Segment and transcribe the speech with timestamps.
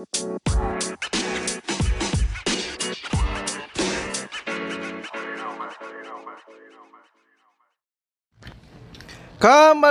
[0.00, 0.08] Kembali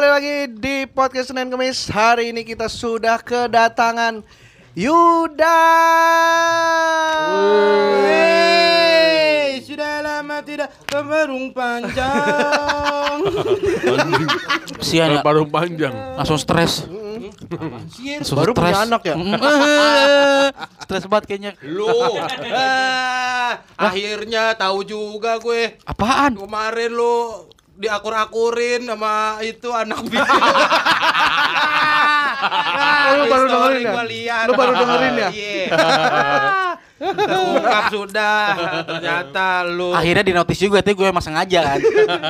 [0.09, 1.85] lagi di podcast Senin Kemis.
[1.93, 4.25] Hari ini kita sudah kedatangan
[4.73, 5.61] Yuda.
[9.61, 13.29] Sudah lama tidak kemarung panjang.
[14.89, 15.93] Sian ya, panjang.
[16.17, 16.89] langsung stres.
[18.35, 18.67] Baru stres.
[18.67, 19.15] punya anak ya?
[19.15, 19.31] Mm.
[20.83, 21.51] stres banget kayaknya.
[21.63, 21.87] Lu.
[23.79, 25.79] Akhirnya tahu juga gue.
[25.87, 26.35] Apaan?
[26.35, 27.47] Kemarin lu
[27.79, 30.19] diakur-akurin sama itu anak bini.
[32.99, 34.37] Oh, lu baru dengerin ya?
[34.47, 35.29] Lu baru dengerin ya?
[36.99, 38.43] Terungkap sudah.
[38.83, 39.95] Ternyata lu.
[39.95, 41.79] Akhirnya di notice juga tuh gue emang sengaja kan.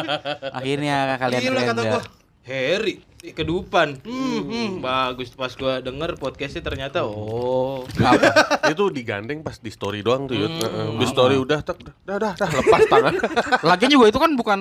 [0.61, 1.91] Akhirnya kalian Gila kata ya.
[1.97, 2.01] gua.
[2.45, 3.99] Harry kedupan.
[3.99, 7.83] Hmm, hmm, bagus pas gua denger podcastnya ternyata oh.
[8.71, 10.51] itu digandeng pas di story doang tuh, Yud.
[10.55, 10.87] Heeh.
[10.95, 13.13] Di story udah tak dah dah dah lepas tangan.
[13.69, 14.59] Lagian juga itu kan bukan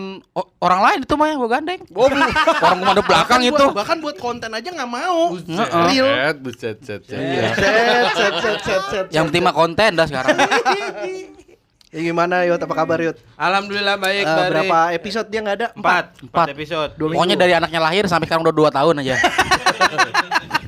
[0.59, 1.81] orang lain itu mah yang gue gandeng.
[1.95, 2.11] Oh,
[2.59, 3.65] Orang komando belakang Bahkan itu.
[3.65, 5.39] buat- bahkan buat konten aja nggak mau.
[5.39, 5.85] Heeh.
[5.87, 6.09] Real.
[6.11, 7.19] Set, buset, set, set.
[7.19, 7.55] Iya.
[7.55, 7.73] Set,
[8.11, 9.07] set, set, set, set.
[9.15, 10.35] Yang penting mah konten dah sekarang.
[11.99, 12.63] Ya, gimana Yud?
[12.63, 13.19] Apa kabar Yud?
[13.35, 14.51] Alhamdulillah baik Eh, Bari.
[14.55, 15.69] berapa episode dia nggak ada?
[15.73, 16.47] Empat, empat Empat.
[16.49, 16.91] episode.
[16.95, 17.19] Dua minggu.
[17.19, 19.15] Pokoknya dari anaknya lahir sampai sekarang udah 2 tahun aja.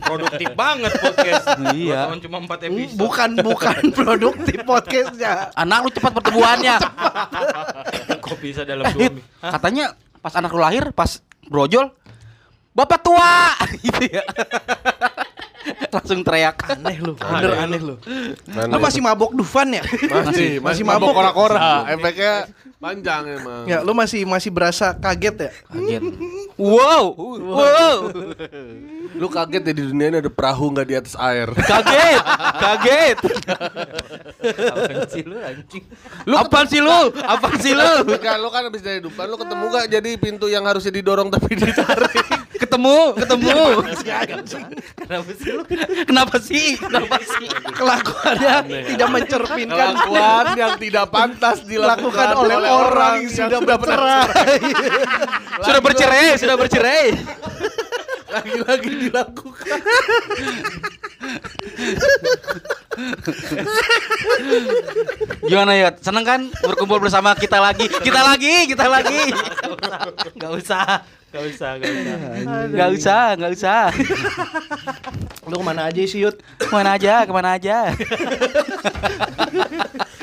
[0.02, 1.44] Produktif banget podcast.
[1.70, 1.94] Iya.
[1.94, 2.98] Dua tahun cuma empat Hmm, episode.
[2.98, 5.54] Bukan bukan produktif podcastnya.
[5.54, 6.76] Anak lu cepat pertumbuhannya.
[8.26, 9.06] Kok bisa dalam Eh, dua
[9.48, 11.94] katanya pas anak lu lahir, pas brojol,
[12.72, 14.26] bapak tua, gitu ya.
[15.90, 16.56] Langsung teriak.
[16.70, 17.94] Aneh lu, bener aneh lu.
[18.46, 19.82] Mana Lu masih mabok Dufan ya?
[19.82, 21.10] masih masih mabok.
[21.10, 21.90] mabok kora-kora.
[21.90, 22.46] Efeknya
[22.78, 23.64] panjang emang.
[23.66, 25.52] Ya, lu masih masih berasa kaget ya?
[25.68, 26.02] Kaget.
[26.54, 27.98] Wow, wow.
[29.14, 31.48] Lu kaget ya di dunia ini ada perahu nggak di atas air.
[31.70, 32.22] Kaget,
[32.60, 33.18] kaget.
[34.40, 35.84] Apaan sih lu anjing?
[36.26, 37.00] Lu apaan sih lu?
[37.18, 37.92] Apaan sih lu?
[38.24, 41.56] Kan lu kan habis dari depan lu ketemu gak jadi pintu yang harusnya didorong tapi
[41.56, 42.26] ditarik.
[42.60, 43.56] Ketemu, ketemu.
[45.00, 45.62] Kenapa sih lu?
[46.04, 46.68] Kenapa sih?
[46.76, 47.48] Kenapa sih?
[47.72, 54.60] Kelakuannya tidak mencerminkan Kelakuan yang tidak pantas dilakukan dilakukan oleh orang yang sudah bercerai.
[55.64, 57.04] Sudah bercerai, sudah bercerai.
[58.30, 59.80] Lagi-lagi dilakukan.
[65.46, 65.88] Gimana ya?
[65.98, 67.90] Seneng kan berkumpul bersama kita lagi?
[67.90, 69.34] Kita lagi, kita lagi.
[69.34, 70.00] Gak usah,
[70.38, 70.84] gak usah,
[71.30, 71.70] gak usah.
[72.70, 73.82] Gak usah, gak usah.
[75.46, 76.36] Lu ke mana aja sih Yud?
[76.58, 77.94] Ke mana aja, ke mana aja.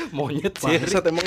[0.08, 0.80] Monyet sih.
[0.80, 1.24] Bangsat emang.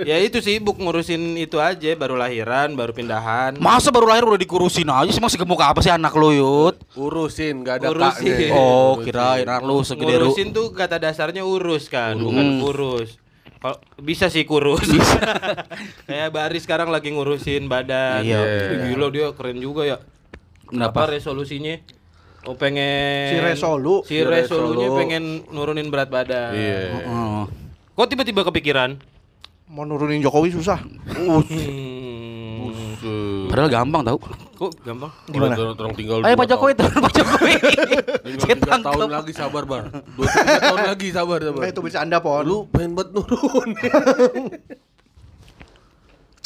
[0.00, 3.58] Ya itu sibuk ngurusin itu aja, baru lahiran, baru pindahan.
[3.58, 6.74] Masa baru lahir udah dikurusin aja sih masih gemuk apa sih anak lu Yud?
[6.98, 8.34] Urusin gak ada Urusin.
[8.34, 8.54] kaknya.
[8.54, 10.30] Oh, kirain anak lu segede ru.
[10.30, 13.18] Ngurusin tuh kata dasarnya urus kan, bukan kurus.
[13.60, 14.88] Kalau bisa sih kurus.
[16.08, 18.24] Kayak Bari sekarang lagi ngurusin badan.
[18.24, 18.40] Iya.
[18.40, 20.00] Ih, Gila dia keren juga ya.
[20.64, 21.04] Kenapa?
[21.04, 21.76] Apa resolusinya?
[22.48, 24.00] Oh pengen Si Resolu.
[24.08, 24.96] Si Si Resolunya Resolu.
[24.96, 26.56] pengen nurunin berat badan.
[26.56, 27.04] Iya.
[27.04, 27.44] Oh.
[28.00, 28.96] Kok tiba-tiba kepikiran?
[29.68, 30.80] Mau nurunin Jokowi susah.
[30.80, 31.44] Hmm.
[33.52, 34.16] Padahal gampang tau.
[34.60, 35.08] Kok gampang?
[35.24, 35.56] Gimana?
[35.56, 36.92] Orang, orang tinggal Ayo Pak Jokowi tahun.
[36.92, 37.52] turun Pak Jokowi.
[38.28, 39.88] Tinggal Saya tahun lagi sabar bar.
[39.88, 41.60] Dua tahun lagi sabar sabar.
[41.64, 42.44] Nah, itu bisa Anda pon.
[42.44, 43.70] Lu pengen banget nurun.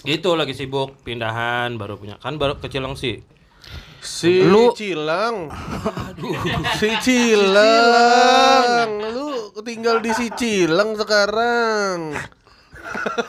[0.04, 2.14] Itu lagi sibuk pindahan baru punya.
[2.20, 3.24] Kan baru ke Cilengsi.
[3.98, 5.48] Si Lu- Cilang.
[6.76, 8.90] Si Cilang.
[9.10, 9.26] Lu
[9.64, 12.12] tinggal di si Cilang sekarang.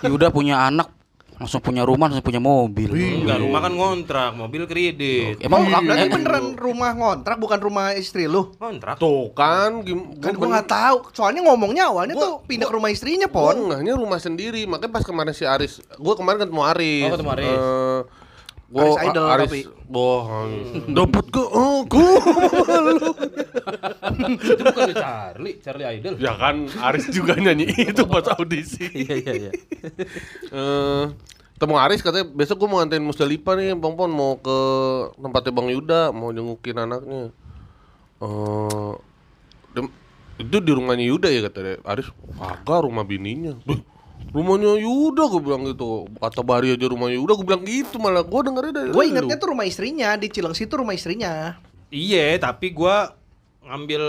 [0.03, 0.91] Yuda punya anak,
[1.35, 2.89] langsung punya rumah, langsung punya mobil.
[2.89, 5.39] Enggak, rumah kan ngontrak, mobil kredit.
[5.39, 8.55] Emang Berarti eh, beneran rumah ngontrak bukan rumah istri lu?
[8.55, 8.95] Kontrak.
[8.97, 10.97] Tuh kan gim- Kan gua nggak tahu.
[11.11, 14.63] Soalnya ngomongnya awalnya tuh pindah ke rumah istrinya, Pon ngahnya rumah sendiri.
[14.63, 17.03] Makanya pas kemarin si Aris, gua kemarin ketemu Aris.
[17.03, 17.51] Oh, ketemu Aris.
[17.51, 17.99] Eh,
[18.75, 19.61] gua Aris Idol, Aris, tapi.
[19.87, 20.23] Boh,
[20.91, 22.13] dapat ke oh, gua.
[24.35, 26.13] Itu bukan Charlie, Charlie Idol.
[26.19, 28.83] ya kan Aris juga nyanyi itu pas audisi.
[28.95, 29.51] Iya, iya, iya.
[30.51, 31.03] Eh,
[31.55, 34.57] temu Aris katanya besok gue mau nganterin Musdalifah nih Bang Pon mau ke
[35.15, 37.31] tempatnya Bang Yuda mau jengukin anaknya.
[38.19, 38.91] Eh
[39.71, 39.95] dem-
[40.35, 43.55] itu di rumahnya Yuda ya katanya Aris agak rumah bininya.
[43.63, 43.79] Duh,
[44.31, 46.09] rumahnya Yuda gue bilang gitu.
[46.17, 49.53] Kata Bari aja rumahnya Yuda gue bilang gitu malah gue dengernya dari Gue ingetnya tuh
[49.53, 51.59] rumah istrinya di Cilengsi tuh rumah istrinya.
[51.93, 53.13] Iya, tapi gua
[53.65, 54.03] ngambil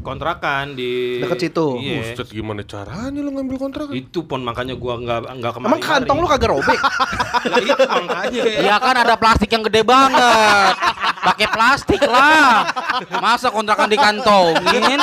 [0.00, 1.76] kontrakan di Deket situ.
[1.76, 2.16] Iya.
[2.16, 3.92] Buset gimana caranya lu ngambil kontrak?
[3.92, 5.70] Itu pun makanya gua nggak nggak kemari.
[5.76, 6.80] Emang kantong lu kagak robek?
[7.44, 8.40] Nah, itu makanya.
[8.40, 10.74] Iya kan ada plastik yang gede banget.
[11.24, 12.64] pakai plastik lah.
[13.20, 15.00] Masa kontrakan dikantongin?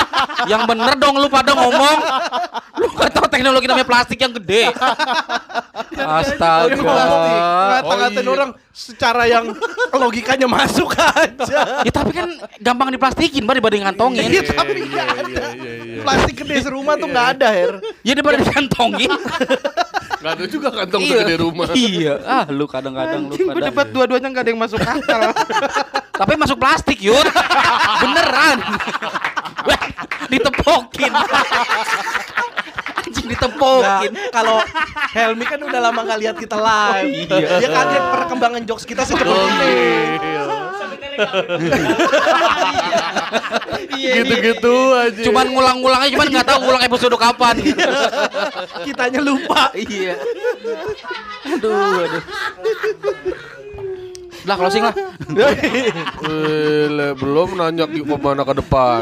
[0.50, 1.98] Yang bener dong lu pada ngomong.
[2.82, 4.74] Lu gak tahu teknologi namanya plastik yang gede.
[6.22, 6.78] Astaga.
[6.78, 8.32] Ngata-ngatain iya.
[8.32, 9.52] orang secara yang
[9.92, 11.84] logikanya masuk aja.
[11.84, 12.30] Ya tapi kan
[12.60, 14.32] gampang diplastikin bar dibanding ngantongin.
[14.32, 15.44] Iya, tapi nggak ada.
[16.02, 17.72] Plastik gede serumah tuh nggak ada, Her.
[18.02, 19.12] Ya daripada dikantongin.
[20.22, 21.66] Gak ada juga kantong segede rumah.
[21.74, 22.22] Iya.
[22.22, 23.66] Ah, lu kadang-kadang lu pada.
[23.74, 25.22] debat dua-duanya nggak ada yang masuk akal.
[26.14, 27.26] Tapi masuk plastik, Yud.
[28.06, 28.58] Beneran.
[30.30, 31.12] Ditepokin.
[33.32, 34.12] Anjing ditepokin.
[34.12, 34.58] Nah, kalau
[35.16, 37.32] Helmi kan udah lama nggak lihat kita live.
[37.32, 39.76] Dia kaget perkembangan jokes kita secepat ini.
[44.02, 45.22] Gitu-gitu aja.
[45.24, 47.56] Cuman ngulang-ngulang aja, cuman nggak tahu ulang episode kapan.
[48.84, 49.72] Kitanya lupa.
[49.76, 50.20] iya.
[51.48, 52.24] Aduh, aduh.
[54.42, 54.96] Lah closing lah.
[56.26, 59.02] Eh, belum nanya ke ke mana ke depan.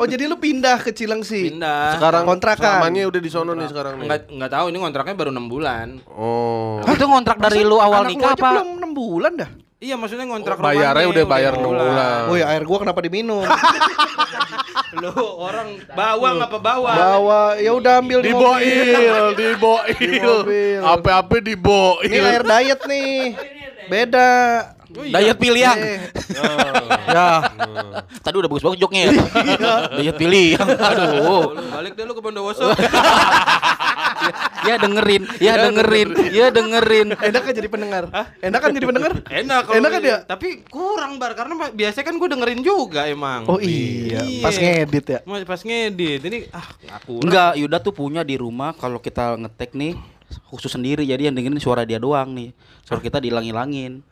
[0.00, 1.52] Oh jadi lu pindah ke Cilengsi.
[1.52, 2.00] Pindah.
[2.00, 2.80] Sekarang Kontrakan.
[2.80, 4.08] Selamanya udah di sono nih sekarang nih.
[4.08, 5.86] Nggak nggak tahu ini kontraknya baru enam bulan.
[6.08, 6.80] Oh.
[6.88, 8.50] Itu ngontrak dari lu awal nikah aja apa?
[8.56, 9.50] belum 6 bulan dah.
[9.80, 12.20] Iya maksudnya ngontrak Oh, bayarnya rumahnya udah bayar enam bulan.
[12.28, 13.44] Oh ya air gua kenapa diminum?
[15.00, 16.96] Lu orang bawang apa bawang?
[16.96, 18.40] Bawa ya udah ambil di mobil.
[18.40, 20.20] Diboil, Di diboil.
[20.20, 20.80] mobil.
[20.80, 22.08] Apa-apa diboil.
[22.08, 23.59] Ini air diet nih.
[23.90, 24.30] Beda.
[24.90, 25.14] Oh, iya.
[25.22, 25.76] Diet pilihan.
[25.78, 25.98] Eh.
[27.10, 27.28] ya.
[28.22, 29.12] Tadi udah bagus-bagus joknya ya.
[29.98, 30.66] Diet pilihan.
[30.66, 31.54] Aduh.
[31.58, 32.70] Balik deh lu ke Bondowoso.
[34.60, 37.16] Ya dengerin, ya dengerin, ya dengerin.
[37.16, 38.04] Enak kan jadi pendengar?
[38.44, 39.12] Enak kan jadi pendengar?
[39.26, 40.18] Enak kalau Enak kan ya?
[40.28, 43.48] Tapi kurang bar karena biasanya kan gue dengerin juga emang.
[43.48, 45.18] Oh iya, pas ngedit ya.
[45.24, 47.24] Pas ngedit ini ah nggak kurang.
[47.24, 49.96] Enggak, Yuda tuh punya di rumah kalau kita ngetek nih
[50.46, 52.50] khusus sendiri jadi yang dengerin suara dia doang nih.
[52.82, 54.02] Suara kita dihilang-hilangin.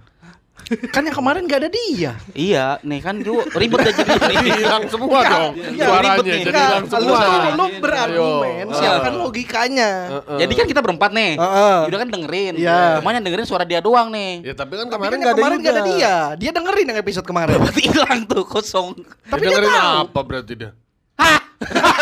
[0.90, 2.18] Kan yang kemarin gak ada dia.
[2.32, 4.58] Iya, nih kan lu ribet aja jadi nih.
[4.58, 6.26] hilang semua dong Iya, suaranya nih.
[6.26, 8.74] jadi hilang semua lu, lu berargumen, Ayo.
[8.74, 9.90] siapkan logikanya.
[10.34, 11.38] Jadi kan kita berempat nih.
[11.38, 11.76] Heeh.
[11.86, 12.54] Yuda kan dengerin.
[12.58, 12.98] Iya.
[12.98, 14.42] Cuman yang dengerin suara dia doang nih.
[14.44, 16.14] ya tapi kan Tapi kemarin kan nggak yang ada kemarin juga gak ada dia.
[16.36, 17.54] Dia dengerin yang episode kemarin.
[17.56, 18.86] Berarti hilang tuh kosong.
[19.24, 20.02] Tapi Dia dia dengerin tahu.
[20.04, 20.70] apa berarti dia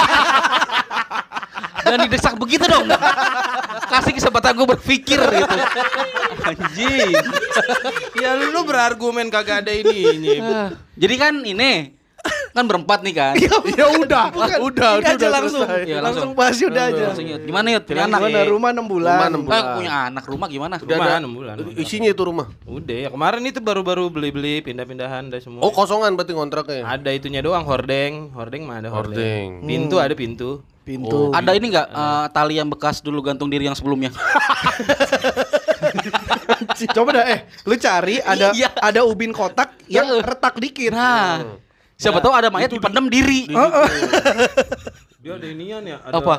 [1.86, 2.90] Dan didesak begitu dong.
[3.86, 5.56] Kasih kesempatan gue berpikir gitu.
[6.42, 7.10] Anjing.
[8.18, 10.32] Ya lu berargumen kagak ada ini ini.
[10.42, 11.94] Ah, Jadi kan ini
[12.56, 13.34] kan berempat nih kan.
[13.76, 15.28] ya udah, udah, ini udah aja selesai.
[15.28, 15.60] langsung.
[15.84, 16.30] Iya, langsung langsung.
[16.32, 17.02] bahas udah aja.
[17.06, 17.42] Langsung Yud.
[17.44, 17.84] Gimana Yud?
[17.84, 18.18] Punya anak?
[18.24, 19.12] Gimana rumah 6 bulan?
[19.12, 20.74] Rumah enam Kan punya anak rumah gimana?
[20.76, 21.54] Udah Rumah ada enam bulan.
[21.76, 25.60] isinya itu rumah Udah ya kemarin itu baru-baru beli-beli pindah-pindahan udah semua.
[25.60, 29.60] oh kosongan berarti kontraknya Ada itunya doang hordeng, hordeng mah ada hordeng.
[29.60, 29.68] Hordeng.
[29.68, 30.64] Pintu ada pintu.
[30.80, 31.34] Pintu.
[31.34, 31.88] Ada ini enggak
[32.30, 34.14] tali yang bekas dulu gantung diri yang sebelumnya?
[36.94, 38.70] Coba dah eh, lu cari ada Iya.
[38.72, 40.94] ada ubin kotak yang retak dikit.
[40.94, 41.58] Nah,
[41.96, 43.48] siapa tahu ada mayat dipendam diri.
[45.18, 45.98] Dia ada inian ya.
[46.00, 46.34] Ada, Apa?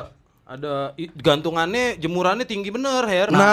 [0.48, 0.72] Ada
[1.14, 3.28] gantungannya jemurannya tinggi bener Her.
[3.28, 3.44] Nah,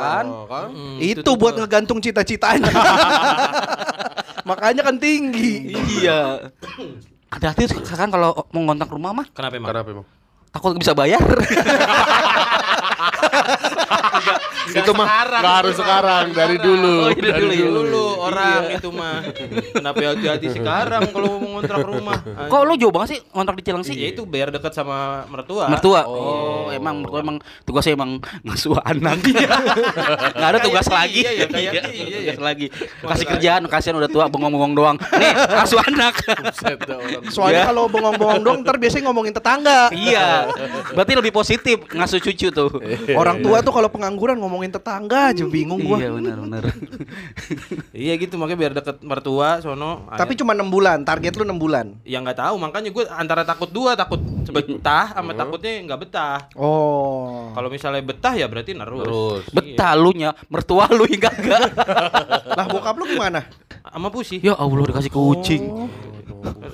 [0.00, 0.24] Kan?
[0.26, 2.72] Oh, kan Hmm, itu buat ngegantung cita-citanya.
[4.48, 5.76] Makanya kan tinggi.
[6.00, 6.48] Iya.
[7.28, 9.70] Hati-hati sekarang kalau mau ngontak rumah mah Kenapa emang?
[9.70, 10.06] kenapa emang
[10.54, 11.18] takut bisa bayar.
[14.66, 17.60] itu mah nggak harus sekarang dari dulu Oh, iya, dari dulu ya.
[17.60, 19.16] dulu Dulu orang itu mah.
[19.70, 22.18] Kenapa hati-hati sekarang kalau mau ngontrak rumah?
[22.52, 23.92] Kok lu jauh banget sih ngontrak di Cilengsi?
[23.92, 25.68] Ya itu biar dekat sama mertua.
[25.68, 26.00] Mertua.
[26.04, 28.10] Oh, emang mertua emang tugasnya emang
[28.40, 29.20] ngasuh anak.
[30.34, 31.20] Enggak ada tugas lagi.
[31.20, 32.32] iya ya, kayaknya iya ya.
[32.32, 32.66] Tugas lagi.
[33.00, 34.96] Kasih kerjaan, kasihan udah tua bengong-bengong doang.
[35.20, 36.14] Nih, ngasuh anak.
[36.54, 37.22] Orang.
[37.28, 37.68] Soalnya Iya.
[37.68, 39.92] kalau bengong-bengong dong ntar biasanya ngomongin tetangga.
[39.92, 40.48] iya.
[40.90, 42.70] Berarti lebih positif ngasuh cucu tuh.
[43.12, 45.98] Orang tua tuh kalau pengangguran ngomongin tetangga aja bingung gua.
[45.98, 46.62] Iya benar benar.
[47.94, 50.06] Iya gitu makanya biar deket mertua sono.
[50.14, 51.86] Tapi cuma 6 bulan, target lu 6 bulan.
[52.06, 54.18] ya nggak tahu makanya gue antara takut dua takut
[54.54, 56.38] betah sama takutnya nggak betah.
[56.54, 57.50] Oh.
[57.50, 59.02] Kalau misalnya betah ya berarti nerus.
[59.02, 59.42] Terus.
[59.50, 61.74] Betah lu nya, mertua lu yang enggak.
[62.58, 63.46] Lah bokap lu gimana?
[63.82, 64.38] Sama pusi.
[64.38, 65.62] ya Allah dikasih kucing.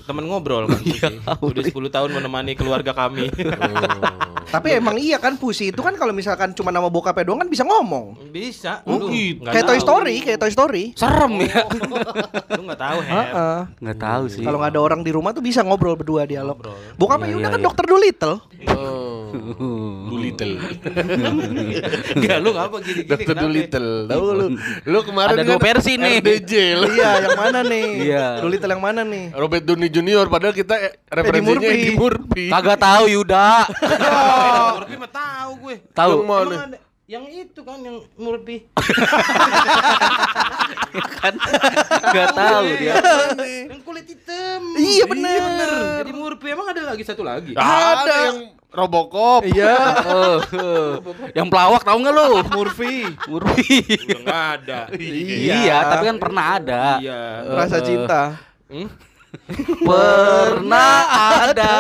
[0.05, 1.07] Temen ngobrol kan Pusi.
[1.51, 3.31] Udah 10 tahun menemani keluarga kami.
[4.55, 7.63] Tapi emang iya kan Pusi itu kan kalau misalkan cuma nama bokapnya doang kan bisa
[7.63, 8.19] ngomong.
[8.35, 8.83] Bisa.
[8.83, 9.79] Oh, nggak kayak Toy.
[9.79, 10.85] Story, kayak Toy Story.
[10.99, 11.65] Serem ya.
[12.59, 13.15] Lu nggak tahu, Her.
[13.15, 13.59] Heeh.
[13.79, 14.43] Enggak tahu sih.
[14.43, 16.59] Kalau nggak ada orang di rumah tuh bisa ngobrol berdua dialog.
[16.59, 16.77] Ngobrol.
[16.99, 17.67] Bokapnya Iya, Yuda iya, kan iya.
[17.71, 18.35] dokter Dolittle.
[18.75, 19.11] Oh.
[20.11, 20.55] Doolittle.
[22.19, 23.43] Enggak lu ngapa gini-gini Dokter kenapa?
[23.47, 23.91] Doolittle.
[24.11, 24.47] Tahu lu.
[24.91, 26.15] Lu kemarin Ada dua kan versi nih.
[26.75, 26.87] Lu.
[26.91, 27.87] iya, yang mana nih?
[28.11, 28.27] Iya.
[28.43, 29.25] Dolittle yang mana nih?
[29.35, 31.69] Robert Downey Junior padahal kita eh, referensinya.
[31.69, 32.47] Eddie Murphy.
[32.49, 33.49] Kagak tahu Yuda.
[33.71, 35.77] Oh, Murphy mah tahu gue.
[35.93, 36.15] Tahu.
[37.11, 38.71] Yang itu kan yang Murphy.
[41.19, 41.35] kan
[42.07, 42.95] nggak tahu dia.
[43.67, 44.61] yang kulit hitam.
[44.79, 45.43] Iya, bener.
[46.07, 47.59] Jadi Murphy emang ada lagi satu lagi.
[47.59, 49.43] Ada yang Robocop.
[49.43, 49.75] Iya.
[50.07, 50.39] Oh,
[51.35, 52.29] yang pelawak tahu nggak lu?
[52.55, 53.11] Murphy.
[53.27, 53.83] Murphy.
[54.07, 54.81] Udah nggak ada.
[54.95, 56.83] iya, tapi kan pernah ada.
[57.03, 57.21] Iya.
[57.59, 58.39] Rasa cinta.
[58.71, 58.87] Hmm?
[59.87, 60.99] Pernah
[61.49, 61.75] ada.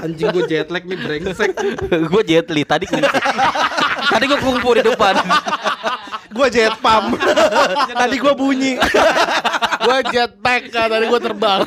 [0.00, 1.50] Anjing gue jet lag nih brengsek.
[2.12, 3.18] gue jetli tadi kungfu.
[4.10, 5.14] tadi gue kungfu di depan.
[6.30, 7.18] Gua jet pump.
[8.00, 8.78] Tadi gua bunyi.
[9.82, 11.60] Gua jetpack kan tadi gua terbang.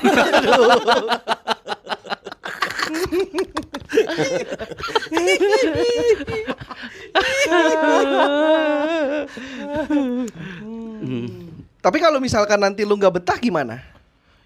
[11.84, 13.84] Tapi kalau misalkan nanti lu nggak betah gimana?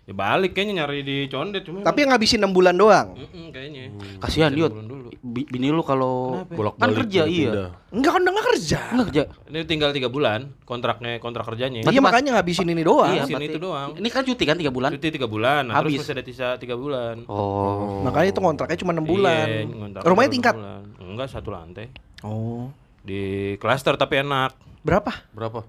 [0.07, 1.83] Ya balik kayaknya nyari di condet cuma.
[1.83, 3.11] Tapi yang ngabisin 6 bulan doang.
[3.11, 3.91] Mm-mm, kayaknya.
[4.23, 4.71] Kasihan Bisa Yud.
[4.71, 5.07] bulan dulu.
[5.19, 7.75] Bi- Bini lu kalau Bolak kan kerja iya.
[7.91, 8.79] Enggak kan udah nggak kerja.
[8.95, 9.23] Enggak kerja.
[9.51, 11.83] Ini tinggal tiga bulan kontraknya kontrak kerjanya.
[11.83, 13.11] Iya makanya ngabisin ini doang.
[13.11, 13.89] Iya, Sini berarti- itu doang.
[13.99, 14.89] Ini kan cuti kan 3 bulan.
[14.95, 15.91] Cuti tiga bulan, nah, Habis.
[15.91, 17.27] terus masih ada sisa tiga bulan.
[17.27, 17.99] Oh.
[18.07, 19.43] Makanya itu kontraknya cuma 6 bulan.
[19.45, 20.55] Iya, Rumahnya enam tingkat.
[20.55, 20.81] bulan.
[21.03, 21.91] Enggak satu lantai.
[22.23, 22.71] Oh.
[23.03, 23.21] Di
[23.59, 24.55] klaster tapi enak.
[24.87, 25.11] Berapa?
[25.35, 25.67] Berapa?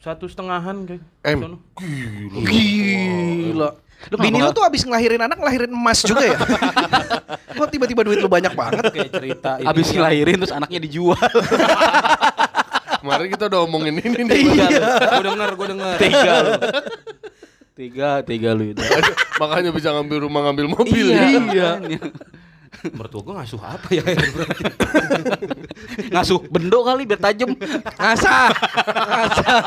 [0.00, 1.04] Satu setengahan kayak.
[1.28, 1.38] M.
[1.44, 1.58] sono.
[2.48, 3.70] Gila.
[4.08, 6.40] Lu Bini lu tuh abis ngelahirin anak ngelahirin emas juga ya?
[7.60, 8.88] Kok tiba-tiba duit lu banyak banget?
[8.96, 9.68] Kayak cerita ini.
[9.68, 11.20] Habis ngelahirin terus anaknya dijual.
[13.04, 14.40] Kemarin kita udah omongin ini nih.
[14.88, 15.96] Gue denger, gue denger.
[16.00, 16.52] tiga lu.
[17.76, 18.80] Tiga, tiga lu itu.
[19.36, 21.44] Makanya bisa ngambil rumah ngambil mobil iya.
[21.52, 21.72] ya.
[21.84, 22.00] iya.
[22.88, 24.00] Mertua gue ngasuh apa ya?
[24.04, 24.64] berarti?
[26.14, 27.52] Ngasuh bendo kali biar tajem.
[28.00, 28.48] Ngasah.
[28.88, 29.60] Ngasah.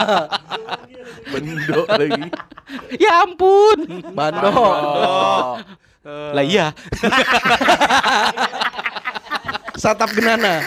[1.30, 2.26] Bendo lagi.
[2.98, 3.78] ya ampun.
[4.18, 4.50] Bando.
[6.04, 6.74] Lah iya.
[9.84, 10.64] Satap genana.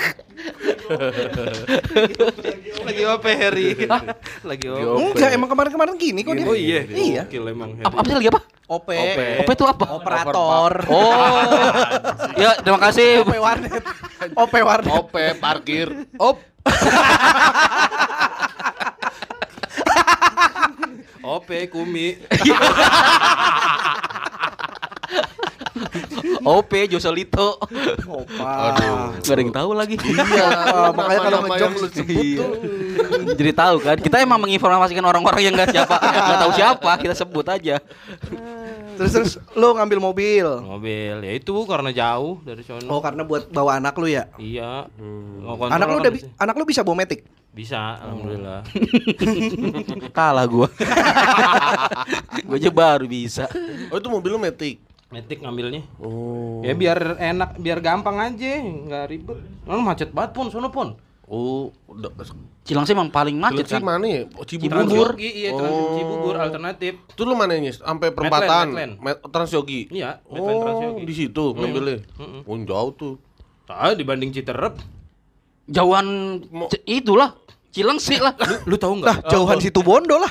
[2.85, 3.89] Lagi apa Harry?
[4.45, 5.01] Lagi apa?
[5.01, 6.45] Enggak, emang kemarin-kemarin gini kok dia.
[6.45, 6.85] Oh iya.
[6.85, 7.25] Iya.
[7.33, 7.81] Emang.
[7.81, 8.45] Apa, apa sih lagi apa?
[8.69, 8.93] OP.
[9.41, 9.97] OP itu apa?
[9.97, 10.85] Operator.
[10.93, 11.49] Oh.
[12.37, 13.25] ya, terima kasih.
[13.25, 13.81] OP warnet.
[14.45, 14.93] OP warnet.
[14.93, 15.89] Ope parkir.
[16.21, 16.37] Op.
[21.41, 22.21] OP Kumi.
[26.57, 27.61] OP Josolito.
[28.07, 28.53] Opa.
[29.21, 29.97] Gak ada yang tahu lagi.
[30.01, 30.49] Iya,
[30.97, 32.53] makanya kalau ngejok lu sebut tuh.
[33.37, 33.97] Jadi tahu kan?
[34.01, 37.77] Kita emang menginformasikan orang-orang yang nggak siapa, nggak tahu siapa, kita sebut aja.
[38.97, 40.47] Terus terus lu ngambil mobil.
[40.65, 41.17] Mobil.
[41.21, 42.89] Ya itu karena jauh dari sono.
[42.89, 44.33] Oh, karena buat bawa anak lu ya.
[44.41, 44.89] Iya.
[44.97, 45.69] Hmm.
[45.69, 47.29] Anak lu kan udah anak lu bisa bawa metik.
[47.57, 48.69] Bisa, alhamdulillah.
[50.13, 50.69] Kalah gua.
[52.45, 53.49] gua aja baru bisa.
[53.89, 54.77] Oh itu mobil lu metik.
[55.07, 55.87] Metik ngambilnya.
[55.97, 56.61] Oh.
[56.61, 59.39] Ya biar enak, biar gampang aja, nggak ribet.
[59.63, 60.99] Lalu macet banget pun, sono pun.
[61.27, 62.11] Oh, udah.
[62.63, 63.83] Cilangsi emang paling macet Cilengsi kan.
[63.83, 64.23] mana ya?
[64.35, 64.71] Oh, Cibubur.
[65.15, 65.95] Transyogi, iya Trans Oh.
[65.95, 66.93] Cibubur alternatif.
[67.07, 67.71] Itu lu mana nya?
[67.71, 68.67] Sampai perempatan.
[69.27, 69.91] Transyogi.
[69.91, 71.03] Iya, Medland Oh, Transyogi.
[71.03, 71.99] di situ ngambilnya.
[72.15, 72.41] Mm-mm.
[72.43, 73.15] Oh, jauh tuh.
[73.67, 74.79] Ah, dibanding Citerep.
[75.67, 76.07] Jauhan
[76.85, 77.35] itulah
[77.71, 78.35] Cilengsi lah.
[78.39, 79.31] Lu, lu tahu Lah, nggak?
[79.31, 80.31] jauhan situ Bondo lah.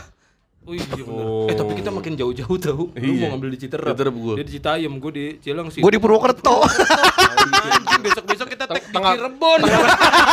[0.66, 0.82] Oh iya.
[1.06, 1.46] Oh.
[1.46, 2.90] Eh tapi kita makin jauh-jauh tahu.
[2.90, 3.30] Lu Iya.
[3.30, 3.58] mau ngambil di.
[3.62, 4.34] Citerep gua.
[4.34, 5.78] Dia di Citayam, gua di Cilengsi.
[5.78, 6.66] Gue di Purwokerto.
[7.70, 9.62] Anjing, besok-besok kita tag di Cirebon.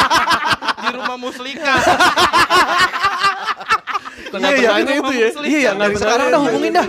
[0.82, 1.74] di rumah Muslika.
[4.32, 5.28] Tengah-tengahnya itu ya.
[5.44, 6.86] Iya, iya, dari sekarang dah hubungin dah.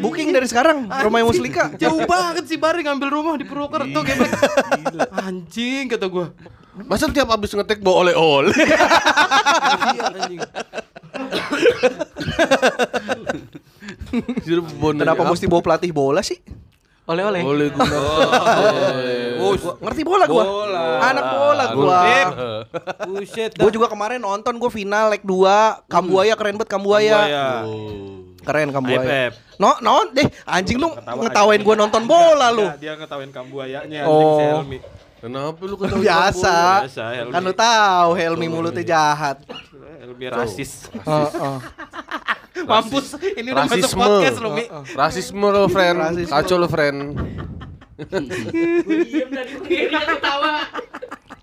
[0.00, 1.64] Booking dari sekarang rumah Muslika.
[1.82, 4.32] Jauh banget sih Bari ngambil rumah di Purwokerto geblek.
[5.12, 6.32] Anjing kata gua.
[6.88, 8.54] Masa tiap abis ngetek bawa oleh-oleh?
[8.54, 10.40] Iya anjing.
[14.96, 16.38] Kenapa mesti bawa pelatih bola sih?
[17.08, 17.40] Oleh-oleh.
[17.42, 17.96] Oleh guna.
[19.38, 20.44] Oh, Gua ngerti bola gua.
[20.44, 20.84] Bola.
[20.98, 21.98] Anak bola gua.
[22.02, 22.28] Beb.
[23.06, 23.54] Buset.
[23.54, 27.18] Gue juga kemarin nonton gue final leg 2 Kambuaya keren banget Kambuaya.
[27.22, 27.46] Buaya.
[28.42, 29.30] Keren Kambuaya.
[29.62, 32.66] No, non deh anjing lu ngetawain gue nonton bola lu.
[32.76, 34.42] Dia, dia ngetawain kambuayanya Oh.
[34.42, 34.78] anjing Helmi.
[35.18, 36.56] Kenapa lu ketawa Biasa.
[36.82, 37.32] Biasa, Helmi.
[37.32, 39.38] Kan lu tahu Helmi mulutnya jahat.
[39.98, 40.86] Helmi rasis.
[40.94, 41.56] Heeh.
[42.70, 44.66] Mampus, ini udah masuk podcast lu, Mi.
[44.94, 45.98] Rasisme lo, friend.
[45.98, 46.30] Rasisme.
[46.30, 46.98] Kacau lo, friend.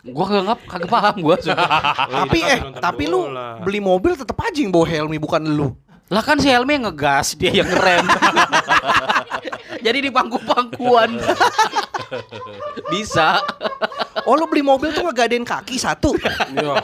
[0.05, 1.35] Gua kagak kagak paham gua.
[1.39, 3.27] Tapi eh, tapi lu
[3.63, 5.75] beli mobil tetap aja yang bawa Helmi bukan lu.
[6.07, 8.05] Lah kan si Helmi yang ngegas, dia yang ngerem.
[9.85, 11.17] Jadi di pangku-pangkuan.
[12.93, 13.41] Bisa.
[14.29, 16.13] Oh lu beli mobil tuh ngegadein kaki satu.
[16.53, 16.77] Ya,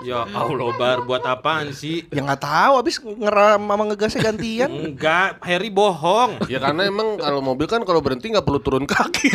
[0.00, 2.06] Ya Allah, Bar, buat apaan sih?
[2.08, 4.70] ya nggak tahu abis ngeram sama ngegasnya gantian.
[4.70, 6.40] Enggak, Harry bohong.
[6.46, 9.28] Ya karena emang kalau mobil kan kalau berhenti nggak perlu turun kaki.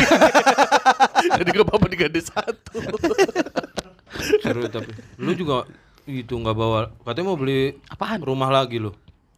[1.37, 2.77] Jadi gak apa-apa digade satu.
[4.41, 4.91] Seru tapi.
[5.17, 5.65] Lu juga
[6.03, 8.19] itu nggak bawa katanya mau beli Apaan?
[8.19, 8.91] rumah lagi lu.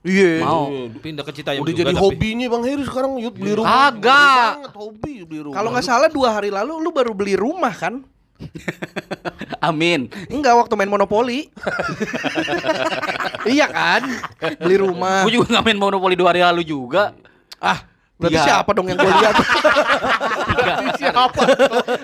[0.03, 0.43] Iya.
[0.43, 0.67] Mau.
[0.99, 3.87] Pindah ke Citayam Udah juga, jadi tapi- hobinya Bang Heri sekarang yut beli rumah.
[3.91, 5.55] Banget, hobi beli rumah.
[5.55, 8.03] Kalau nggak salah dua hari lalu lu baru beli rumah kan?
[9.67, 10.11] Amin.
[10.27, 11.47] Enggak waktu main monopoli.
[13.53, 14.03] iya kan?
[14.59, 15.23] Beli rumah.
[15.23, 17.15] Gue juga nggak main monopoli dua hari lalu juga.
[17.63, 17.87] Ah,
[18.19, 18.45] berarti Tiga.
[18.45, 19.35] siapa dong yang gue lihat?
[20.99, 21.43] siapa?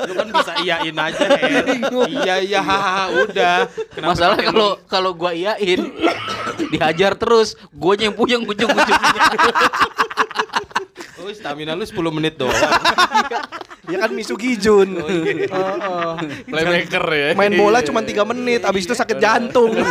[0.07, 1.65] Lu kan bisa iyain aja, Her.
[2.07, 3.57] Iya iya hahaha udah.
[3.91, 5.79] Kenapa Masalah kalau kalau gua iyain
[6.71, 9.23] dihajar terus, gue yang puyeng ujung-ujungnya.
[11.19, 12.55] Oh, stamina lu 10 menit doang.
[13.91, 14.95] ya kan Misugi Jun.
[14.99, 15.47] Oh, iya.
[15.55, 16.15] Heeh.
[16.47, 17.27] Playmaker ya.
[17.35, 19.75] Main bola cuma 3 menit, abis itu sakit jantung.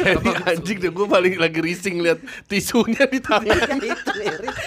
[0.00, 2.18] Ini anjing deh gue paling lagi rising lihat
[2.50, 3.78] tisunya di tangan.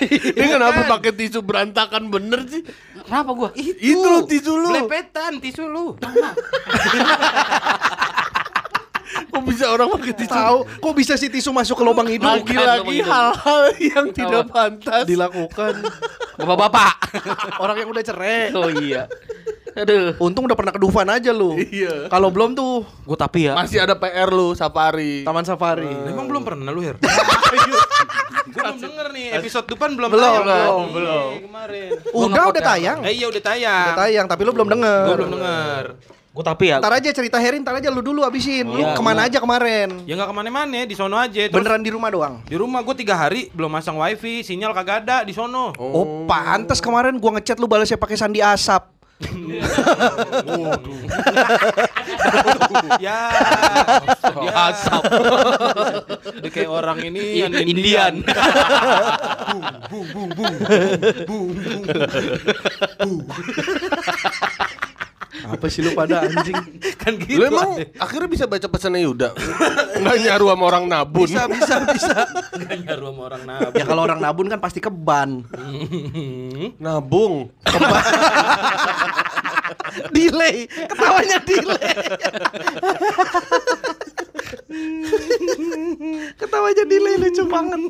[0.07, 2.63] Ini kenapa pakai tisu berantakan bener sih?
[3.03, 3.50] Kenapa gua?
[3.59, 4.71] Itu loh tisu lu.
[4.71, 6.00] Belepetan tisu lu.
[9.13, 10.32] Kok bisa orang pakai tisu?
[10.32, 12.29] Tahu, kok bisa sih tisu masuk ke lubang hidung?
[12.29, 15.05] Lagi-lagi hal-hal yang tidak pantas.
[15.05, 15.74] Dilakukan
[16.34, 16.93] Bapak-bapak.
[17.58, 18.50] orang yang udah cerai.
[18.51, 19.05] Oh iya.
[19.74, 20.13] Aduh.
[20.20, 21.58] Untung udah pernah ke Dufan aja lu.
[21.58, 22.05] Iya.
[22.08, 23.53] Kalau belum tuh Gue tapi ya.
[23.53, 25.22] Masih ada PR lu safari.
[25.22, 25.89] Taman Safari.
[26.05, 26.98] Emang belum pernah lu, Her?
[28.43, 30.53] Gue belum denger nih episode depan belum Belum, tayang, kan?
[30.62, 31.29] belum, Iya, belum.
[31.41, 31.89] kemarin.
[32.13, 33.00] Udah udah tayang.
[33.01, 33.86] Eh iya udah tayang.
[33.88, 35.03] Udah tayang, tapi lu belum denger.
[35.03, 35.84] Gue belum denger.
[36.33, 36.81] Gue tapi ya.
[36.81, 38.65] Ntar aja cerita Herin, ntar aja lu dulu abisin.
[38.65, 40.01] Lu Iya, ke mana aja kemarin?
[40.09, 41.45] Ya nggak ke mana-mana, di sono aja.
[41.45, 42.41] Terus Beneran di rumah doang.
[42.49, 45.77] Di rumah gue tiga hari belum masang wifi, sinyal kagak ada di sono.
[45.77, 48.89] Oh, pantes kemarin gua ngechat lu balasnya pakai sandi asap.
[52.99, 53.15] ya,
[54.35, 55.03] dia Asap.
[56.43, 58.19] dia kayak orang ini yang Indian.
[59.93, 60.55] bung bung bung
[61.29, 61.49] bung
[62.99, 63.21] bung
[65.41, 66.53] Apa sih lu pada anjing?
[67.01, 67.41] kan gitu.
[67.41, 69.33] Lu emang akhirnya bisa baca pesannya Yuda?
[69.97, 71.25] Nggak nyaru sama orang nabun.
[71.25, 72.15] Bisa, bisa, bisa.
[72.61, 73.73] Nggak nyaru sama orang nabung.
[73.73, 75.41] ya kalau orang nabun kan pasti keban.
[76.84, 77.49] Nabung.
[80.13, 81.93] delay, ketawanya delay.
[86.38, 87.81] ketawanya delay lucu banget.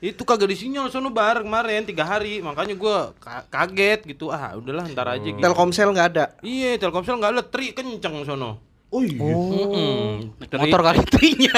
[0.00, 4.32] Itu kagak di sinyal sono bar kemarin tiga hari, makanya gua ka- kaget gitu.
[4.32, 5.36] Ah, udahlah ntar aja gitu.
[5.38, 6.24] Telkomsel nggak ada.
[6.40, 8.64] Iya, Telkomsel nggak letri kenceng sono.
[8.90, 9.22] Oh iya.
[9.22, 10.34] Mm-mm.
[10.40, 11.54] Naik motor kali trinya.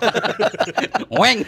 [1.18, 1.40] Weng.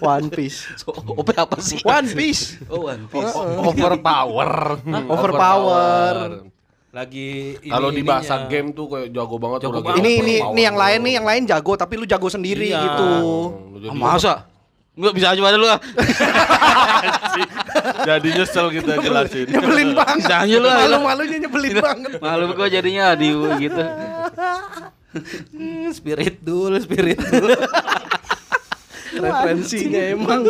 [0.00, 0.66] One Piece.
[0.88, 1.78] Ope apa sih?
[1.82, 2.58] One Piece.
[2.66, 3.32] Oh, One Piece.
[3.36, 4.50] Overpower.
[5.06, 6.16] Overpower.
[6.90, 8.50] Lagi ini- Kalau di bahasa ininya.
[8.50, 9.58] game tuh kayak jago banget.
[9.62, 9.98] Jago banget.
[9.98, 12.82] Ini ini ini yang lain nih, yang lain jago tapi lu jago sendiri Iya.
[12.82, 13.08] gitu.
[13.76, 14.34] Lu Ah, masa?
[14.90, 15.78] Enggak bisa aja pada lu ah.
[18.04, 19.46] Jadi nyesel kita jelasin.
[19.46, 20.18] Nyebelin banget.
[20.20, 20.76] Bisa aja lu, ah.
[20.82, 22.10] Malu-malunya nyebelin banget.
[22.18, 23.80] Malu gua jadinya di gitu.
[25.54, 27.54] Hmm, spirit dulu, spirit dulu.
[29.12, 30.42] Referensinya emang.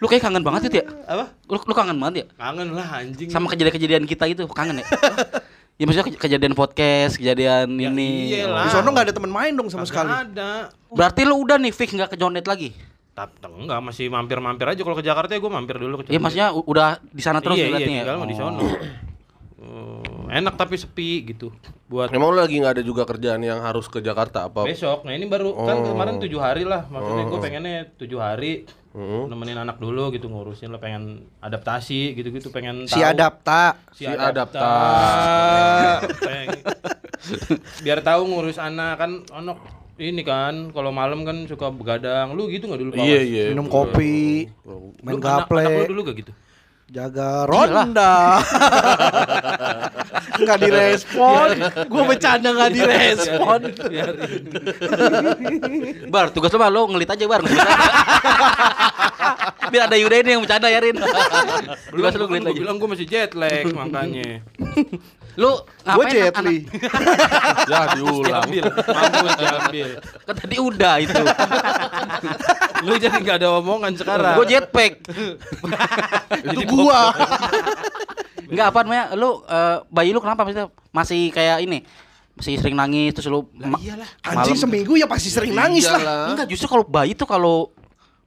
[0.00, 0.86] Lu kayak kangen banget itu ya?
[1.06, 1.24] Apa?
[1.44, 2.26] Lu, lu kangen banget ya?
[2.34, 3.28] Kangen lah anjing.
[3.28, 4.86] Sama kejadian-kejadian kita itu kangen ya?
[5.78, 8.32] ya maksudnya ke- kejadian podcast, kejadian Ya ini.
[8.32, 8.64] iyalah.
[8.64, 10.10] Di sono nggak ada teman main dong sama Kagak sekali.
[10.10, 10.50] ada.
[10.88, 12.72] Berarti lu udah nih fix nggak ke Jonet lagi?
[13.10, 16.48] Tapi enggak masih mampir-mampir aja kalau ke Jakarta ya gue mampir dulu ke Ya maksudnya
[16.50, 17.96] udah di sana terus iya, iya, berarti ya?
[18.00, 18.60] tinggal mah di sono.
[19.60, 21.52] Oh, enak tapi sepi gitu.
[21.84, 24.64] Buat Emang lu lagi nggak ada juga kerjaan yang harus ke Jakarta apa?
[24.64, 25.04] besok.
[25.04, 25.92] Nah ini baru kan Oh.
[25.92, 26.88] kemarin tujuh hari lah.
[26.88, 31.04] Maksudnya gue pengennya tujuh hari nemenin anak dulu gitu ngurusin lah pengen
[31.38, 33.06] adaptasi gitu-gitu pengen Si tahu.
[33.06, 33.78] adapta.
[33.90, 34.66] si, Si adapta.
[36.18, 36.58] Peng-
[37.80, 39.58] biar tahu ngurus anak kan anak
[39.96, 43.04] ini kan kalau malam kan suka begadang lu gitu nggak dulu Pak?
[43.04, 43.44] Iya iya.
[43.52, 44.48] Minum kopi,
[45.00, 46.32] main anak, anak lu gaple, dulu gak gitu
[46.90, 48.12] jaga ronda.
[50.40, 51.48] Nggak direspon.
[51.86, 53.60] Gue bercanda nggak direspon.
[56.08, 57.44] Bar, tugas lu mah lu ngelit aja bar.
[57.44, 57.76] ngelit aja.
[59.70, 60.96] Biar ada Yuda ini yang bercanda ya Rin.
[61.92, 62.58] Tugas kan ngelit aja.
[62.58, 64.42] bilang gue masih jet lag makanya
[65.40, 66.56] Lu Gue ngapain jet li.
[67.64, 68.44] Ya diulang.
[68.44, 69.88] diambil mampus diambil
[70.20, 71.22] Kan tadi udah itu.
[72.86, 74.92] lu jadi nggak ada omongan sekarang Gue jetpack.
[76.46, 77.16] Itu gua.
[78.44, 79.04] Enggak apa namanya?
[79.14, 81.86] Lu eh, bayi lu kenapa maksudnya masih kayak ini?
[82.34, 84.08] Masih sering nangis terus lu ma- iyalah.
[84.22, 85.96] Anjing malam- seminggu ya pasti sering nangis lah.
[85.96, 86.26] Iyalah.
[86.30, 87.72] Enggak, justru kalau bayi tuh kalau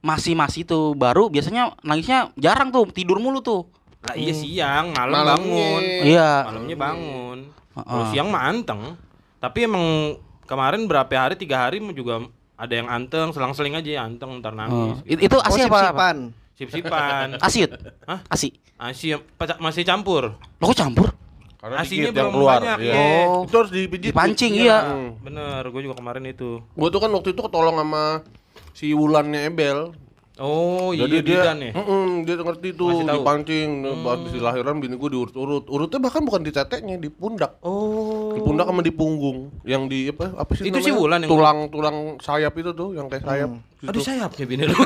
[0.00, 3.70] masih masih tuh baru biasanya nangisnya jarang tuh tidur mulu tuh.
[4.04, 5.32] Lah iya siang malam Malamnya.
[5.32, 6.32] bangun Iya.
[6.44, 7.38] malamnya bangun
[7.74, 7.84] Heeh.
[7.86, 8.82] kalau siang mah anteng
[9.38, 9.84] tapi emang
[10.44, 14.58] kemarin berapa hari tiga hari juga ada yang anteng selang-seling aja ya anteng ntar Oh.
[14.58, 15.66] nangis It- Itu Oh, asi apa?
[15.66, 15.78] apa?
[15.80, 16.16] sip-sipan.
[16.58, 17.70] sip-sipan Asiut.
[18.04, 18.20] Hah?
[18.28, 18.54] Asi.
[18.76, 19.16] Asi
[19.58, 21.08] masih campur Lo kok campur?
[21.58, 22.60] Karena Asinya belum keluar.
[22.60, 22.92] banyak, iya.
[22.92, 23.24] iya.
[23.26, 23.42] Oh.
[23.42, 24.12] Itu harus dipijit.
[24.12, 24.84] Dipancing iya.
[25.18, 28.20] bener gue juga kemarin itu Gua tuh kan waktu itu ketolong sama
[28.70, 29.96] si Wulannya Ebel.
[30.36, 33.22] Oh iya Jadi dia, bidan ya Mm-mm, dia ngerti tuh tahu?
[33.22, 33.68] dipancing,
[34.02, 35.64] habis lahiran bini gue diurut-urut.
[35.64, 37.58] Urutnya bahkan bukan di teteknya, di pundak.
[37.60, 39.54] oh Di pundak sama di punggung.
[39.62, 40.34] Yang di apa?
[40.34, 40.84] Apa sih Itu namanya?
[40.84, 43.50] si Wulan yang- tulang tulang sayap itu tuh, yang kayak sayap.
[43.76, 43.90] Situ.
[43.90, 44.76] aduh sayapnya bini lu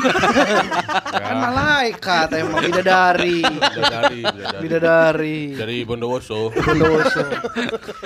[1.23, 3.39] Kan malaikat emang bidadari.
[3.41, 4.59] Bidadari, bidadari.
[4.59, 5.39] Bidadari.
[5.55, 6.51] Dari Bondowoso.
[6.59, 7.23] Bondowoso.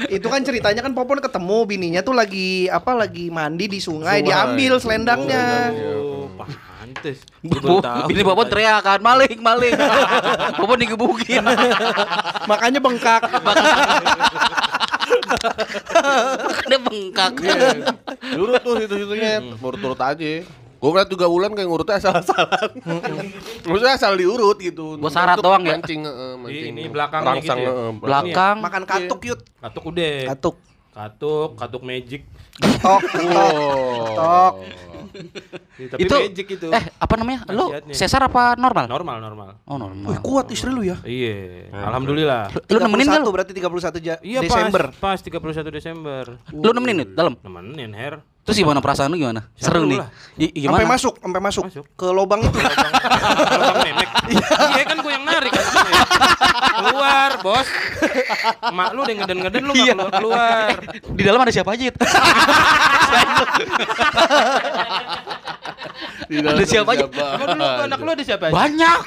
[0.07, 4.29] itu kan ceritanya kan Popon ketemu bininya tuh lagi apa lagi mandi di sungai, Sungai.
[4.29, 5.45] diambil selendangnya.
[5.97, 6.71] oh pantes
[7.43, 8.07] Gua baru tahu.
[8.09, 9.73] bini Bobon teriak kan, maling, maling.
[10.61, 11.43] Bobon digebukin.
[12.45, 13.23] Makanya bengkak.
[16.69, 17.33] Dia bengkak.
[18.33, 20.33] Diurut tuh situ-situnya, urut-urut aja.
[20.83, 22.71] Gue ngeliat juga Wulan kayak ngurutnya asal-asalan.
[23.71, 24.99] Maksudnya asal diurut gitu.
[24.99, 25.79] Buat syarat doang ya?
[25.79, 26.75] Mancing, heeh, mancing.
[26.75, 27.71] ini belakangnya Rangsang, gitu ya?
[27.71, 28.57] heeh, Belakang.
[28.59, 29.41] Makan katuk yut.
[29.63, 30.57] katuk udah Katuk.
[30.93, 32.21] katuk katuk magic
[32.83, 33.01] Tok,
[34.13, 34.55] tok.
[35.13, 35.89] Tok.
[35.91, 37.41] tapi itu magic itu Eh, apa namanya?
[37.49, 37.69] Lo.
[37.91, 38.87] Sesar apa normal?
[38.87, 40.21] normal normal Oh, Wih, normal.
[40.21, 40.97] kuat istri lu ya.
[41.03, 43.31] iya alhamdulillah Lu nemenin nggak 31 lu?
[43.31, 44.83] berarti 31 ja- iya Desember.
[44.95, 47.35] pas pas 31 Desember Lu nemenin nih dalam?
[47.39, 49.47] nemenin her Terus gimana perasaan lu gimana?
[49.55, 50.03] Seru, Seru nih.
[50.03, 50.11] lah.
[50.35, 50.75] I- gimana?
[50.75, 51.85] Sampai masuk, sampai masuk, Masuk.
[51.95, 52.51] ke lubang itu.
[53.55, 54.09] Lubang memek
[54.75, 55.63] iya kan gue yang narik kan
[56.73, 57.69] keluar bos
[58.71, 59.93] mak lu udah ngeden-ngeden lu Iya.
[59.93, 60.75] keluar keluar
[61.13, 61.89] Di dalam ada siapa aja?
[66.33, 67.05] Tidak Ada siapa aja?
[67.05, 68.55] Emang dulu tuh anak lu ada siapa aja?
[68.55, 68.99] Banyak.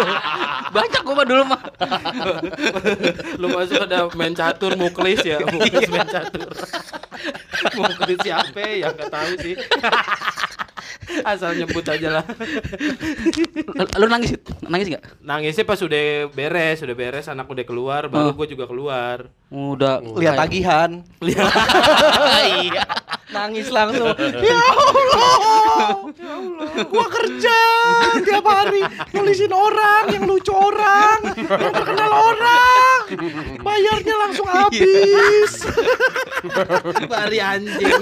[0.76, 1.60] Banyak gua mah dulu mah.
[3.40, 6.46] lu masuk ada main catur muklis ya muklis main catur
[7.78, 9.54] muklis siapa ya nggak tahu sih
[11.22, 12.24] asal nyebut aja lah
[13.92, 15.04] Lu nangis, nangis enggak?
[15.20, 18.34] nangisnya pas udah beres udah beres anak udah keluar baru Oh.
[18.34, 20.90] gue juga keluar Udah Lihat tagihan.
[21.20, 21.44] Iya.
[23.32, 24.12] Nangis langsung.
[24.46, 24.94] ya Allah.
[26.14, 26.66] Ya Allah.
[26.88, 27.58] Gua kerja
[28.22, 28.84] tiap hari
[29.16, 33.00] nulisin orang yang lucu orang, yang terkenal orang.
[33.60, 35.52] Bayarnya langsung habis.
[37.12, 37.92] bari anjing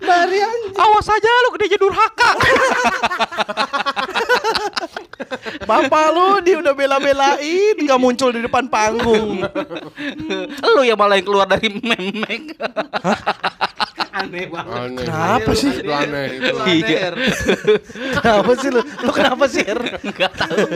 [0.00, 0.74] Bari anjing.
[0.78, 2.30] Awas aja lu gede jadi durhaka.
[5.68, 9.44] Bapak lu dia udah bela-belain nggak muncul di depan panggung.
[10.64, 12.56] lu yang malah yang keluar dari memek.
[14.10, 15.04] aneh banget Aneh.
[15.06, 15.70] Kenapa sih?
[15.70, 16.26] Itu aneh.
[16.40, 16.54] Itu.
[16.66, 17.08] Iya.
[18.20, 18.80] Kenapa sih lu?
[18.82, 19.64] Lu kenapa sih?
[20.02, 20.66] Enggak tahu.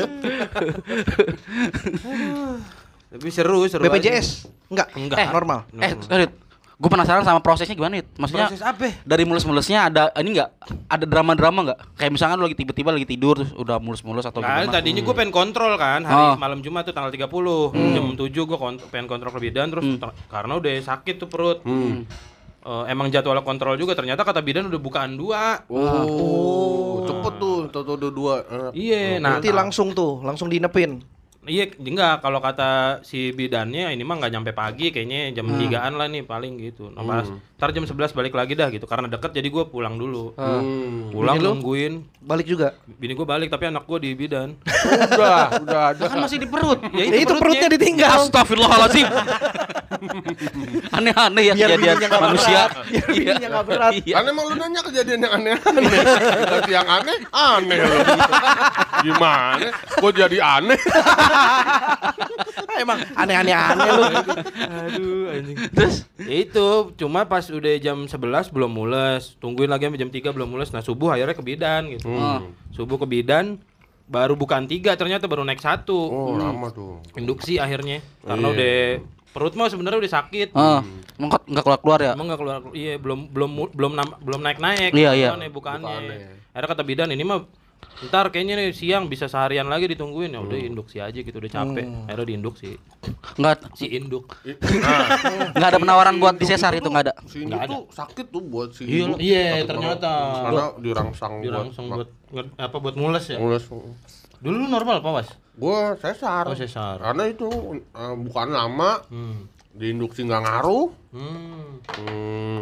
[3.14, 4.50] tapi seru seru BPJS?
[4.70, 4.88] Enggak.
[4.98, 5.18] Enggak.
[5.18, 5.58] Eh, normal.
[5.78, 6.26] Eh, sorry.
[6.74, 8.08] Gue penasaran sama prosesnya gimana, It?
[8.14, 10.50] Maksudnya proses apa dari mulus-mulusnya ada ini enggak?
[10.84, 11.78] Ada drama-drama enggak?
[11.94, 14.74] Kayak misalkan lu lagi tiba-tiba lagi tidur terus udah mulus-mulus atau Nah, gimana?
[14.74, 16.34] tadinya gue pengen kontrol kan hari Oh.
[16.34, 17.30] malam Jumat tuh tanggal 30
[17.94, 21.62] jam 7 gue kont pengen kontrol ke bidan terus ter- karena udah sakit tuh perut.
[22.64, 25.62] Eh, emang jadwal kontrol juga ternyata kata bidan udah bukaan dua.
[25.68, 28.34] Oh, cepet tuh, toto dua dua.
[28.42, 28.72] Enak.
[28.72, 31.04] Iya, nah Nanti langsung tuh, langsung dinepin.
[31.46, 35.60] Iya enggak kalau kata si bidannya ini mah nggak nyampe pagi kayaknya jam Hmm.
[35.60, 36.88] 3-an lah nih paling gitu.
[36.88, 40.32] Nah, pas ntar jam 11 balik lagi dah gitu karena deket jadi gue pulang dulu.
[40.34, 41.08] Hmm.
[41.10, 42.72] Pulang Bini nungguin Balik juga.
[42.86, 44.56] bini gue balik tapi anak gue di bidan.
[44.64, 46.04] Udah, udah ada.
[46.08, 46.80] kan masih di perut.
[46.90, 48.26] ya Ya itu perutnya ditinggal.
[48.26, 49.06] Astagfirullahaladzim.
[50.96, 52.60] Aneh-aneh ya Biar kejadian nggak manusia.
[52.84, 53.92] Biar bininya nggak berat.
[53.98, 54.14] Iya.
[54.16, 55.82] Kan emang lu nanya kejadian yang aneh-aneh.
[55.84, 57.96] Kejadian yang aneh, aneh lu.
[59.04, 59.68] Gimana?
[60.00, 60.78] Kok jadi aneh?
[62.74, 64.02] Emang aneh-aneh aneh lu.
[64.58, 65.56] Aduh anjing.
[65.70, 65.94] Terus
[66.26, 66.66] itu,
[66.96, 70.70] cuma pas udah jam 11 belum mules, tungguin lagi sampai jam 3 belum mules.
[70.74, 72.10] Nah, subuh akhirnya ke bidan gitu.
[72.10, 72.50] Hmm.
[72.74, 73.62] Subuh ke bidan
[74.04, 75.96] baru bukan tiga ternyata baru naik satu.
[75.96, 77.00] Oh, lama tuh.
[77.16, 78.54] Induksi akhirnya karena Iya.
[78.54, 78.76] udah
[79.34, 80.48] perut mah sebenarnya udah sakit.
[80.54, 80.80] ah,
[81.12, 82.12] emang kok nggak keluar-keluar ya?
[82.14, 83.92] Emang nggak keluar iya belum belum belum
[84.22, 85.28] belum naik naik Iya, iya.
[85.48, 85.98] bukannya.
[86.48, 87.42] Akhirnya kata bidan ini mah
[88.02, 91.84] ntar kayaknya nih siang bisa seharian lagi ditungguin ya udah induksi aja gitu udah capek
[92.02, 92.74] akhirnya diinduksi
[93.36, 94.34] Nggak si induk
[95.52, 97.14] nggak ada penawaran buat di sesar itu nggak ada.
[97.24, 99.14] Si ini tuh sakit tuh buat si Iya, ibu.
[99.20, 100.10] iya, ternyata.
[100.42, 103.68] Karena dirangsang dirangsang buat nge- apa buat mules ya Mulus.
[104.40, 106.44] dulu normal apa was Gua sesar.
[106.44, 106.98] Oh, sesar.
[106.98, 107.46] Karena itu
[107.78, 109.46] eh, bukan lama, hmm.
[109.72, 110.88] diinduksi nggak ngaruh.
[111.10, 111.78] Hmm.
[111.94, 112.60] Hmm.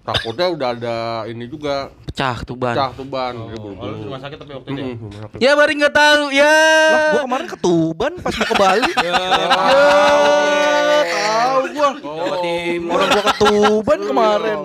[0.00, 2.76] takutnya udah ada ini juga Pecah tuh ban.
[2.76, 3.32] pecah tuh ban.
[3.32, 4.84] Dia Oh, di rumah sakit tapi waktu itu ya?
[4.86, 5.38] Mm, sakit.
[5.40, 6.56] Ya baru nggak tahu ya.
[6.92, 8.90] Lah, gua kemarin ke Tuban pas mau ke Bali.
[9.04, 9.16] Ya,
[11.04, 11.90] Tahu gua.
[11.96, 12.92] Jawa Timur.
[12.92, 14.56] Orang gua ke Tuban kemarin.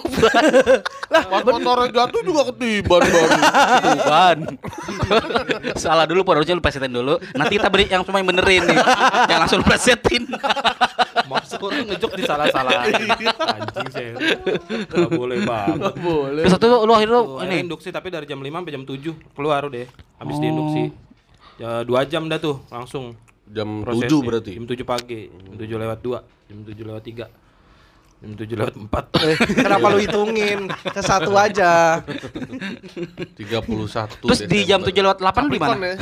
[0.00, 3.36] Pas motornya jatuh juga ketiban baru.
[3.84, 4.38] Tuban.
[5.82, 6.32] Salah dulu, Pak.
[6.40, 7.20] Harusnya lu presetin dulu.
[7.36, 8.78] Nanti kita beri yang semua yang benerin nih.
[9.30, 10.24] yang langsung lu presetin.
[11.24, 12.72] Masa orang ngejok di salah-salah.
[13.56, 14.12] Anjing saya.
[14.90, 15.94] Gak boleh banget.
[15.98, 16.42] Boleh.
[16.46, 17.56] Terus satu lu akhirnya lu Tuh, ini.
[17.64, 19.86] induksi tapi dari jam 5 sampai jam 7 keluar udah.
[20.20, 20.82] Habis diinduksi.
[21.54, 24.08] Ya, dua jam dah tuh langsung Jam prosesnya.
[24.08, 24.52] 7 berarti.
[24.56, 27.43] Jam 7 pagi, jam 7 lewat 2, jam 7 lewat 3.
[28.24, 28.88] Jam 7 lewat 4.
[29.24, 30.60] Eh, Kenapa lu hitungin?
[30.72, 32.00] Ke satu aja.
[32.00, 33.44] 31
[34.20, 35.76] Terus di jam 7 lewat 8 di mana?
[35.76, 35.94] Capricorn ya.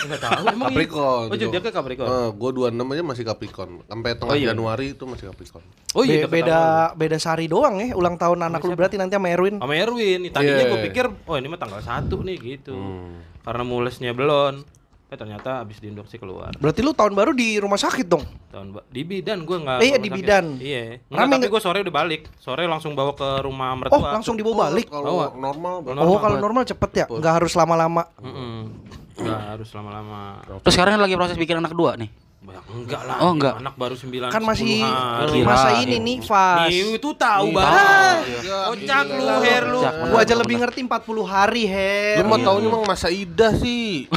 [0.00, 0.70] Enggak tahu emang.
[0.70, 1.26] Capricorn.
[1.26, 2.08] Oh, dia ke Capricorn.
[2.08, 3.72] Eh, gua 26 aja masih Capricorn.
[3.84, 4.50] Sampai tengah Oh, iya.
[4.50, 5.64] Januari itu masih Capricorn.
[5.90, 6.60] Oh Be- iya, beda
[6.94, 9.58] beda sehari doang ya ulang tahun anak lu berarti nanti sama Erwin.
[9.58, 10.20] sama Erwin.
[10.28, 10.66] Tadinya Iya.
[10.68, 12.74] gue pikir, oh ini mah tanggal 1 nih gitu.
[12.74, 13.22] Hmm.
[13.40, 14.62] Karena mulesnya belum.
[15.10, 16.54] Eh ternyata habis diinduksi keluar.
[16.54, 18.22] Berarti lu tahun baru di rumah sakit dong.
[18.46, 19.78] Tahun ba- di bidan gue nggak.
[19.78, 20.14] Eh, iya, di sakit.
[20.16, 20.44] bidan.
[20.56, 20.80] Iya.
[20.80, 21.50] Rame Enggak, tapi nggak?
[21.50, 22.22] gue sore udah balik.
[22.38, 24.08] Sore langsung bawa ke rumah Oh, mertua.
[24.12, 24.86] langsung dibawa balik.
[24.86, 25.26] Kalau Bawa.
[25.34, 25.74] normal?
[25.98, 28.06] Oh, kalau normal cepet ya, nggak harus lama-lama.
[28.16, 28.70] Mm-mm.
[29.18, 30.20] Nggak harus lama-lama.
[30.62, 32.06] Terus sekarang lagi proses bikin anak kedua nih.
[32.40, 33.16] Ya, enggak lah.
[33.20, 33.54] Oh, enggak.
[33.60, 35.44] Anak baru 9 Kan masih Kira.
[35.44, 36.72] masa ini nih fas.
[36.72, 37.56] Nih, itu tahu Iya.
[37.60, 38.16] banget.
[38.64, 39.80] Kocak lu, Her lu.
[39.84, 42.24] Gua aja lebih ngerti 40 hari, Her.
[42.24, 44.08] Lu mah taunya emang masa Ida sih.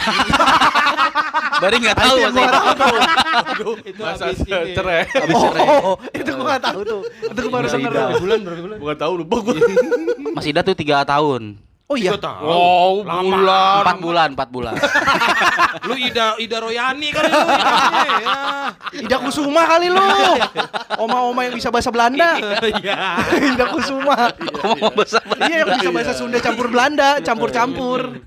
[1.61, 2.97] Bari nggak tahu gua tahu.
[3.83, 4.71] Itu habis ini.
[4.71, 5.03] cerai.
[5.19, 5.67] Habis cerai.
[5.83, 7.01] Oh, itu gua nggak tahu tuh.
[7.27, 7.67] Itu gua baru.
[7.67, 8.77] Berapa bulan, berapa bulan?
[8.79, 9.53] Bukan tahu lupa gua.
[10.39, 11.59] Masih Ida tuh 3 tahun.
[11.93, 12.17] Oh iya.
[12.17, 12.41] Gua tahu.
[12.49, 13.21] Oh, Lama.
[13.21, 13.85] bulan.
[13.85, 14.73] 4 bulan, 4 bulan.
[15.89, 17.37] Lu Ida Ida Royani kali lu.
[17.37, 18.37] ya.
[18.97, 20.01] Ida Kusuma kali lu.
[20.97, 22.41] Oma-oma yang bisa bahasa Belanda.
[22.65, 23.21] Iya.
[23.53, 24.33] Ida Kusuma.
[24.41, 28.25] Ngomong bahasa Iya yang bisa bahasa Sunda campur Belanda, campur-campur.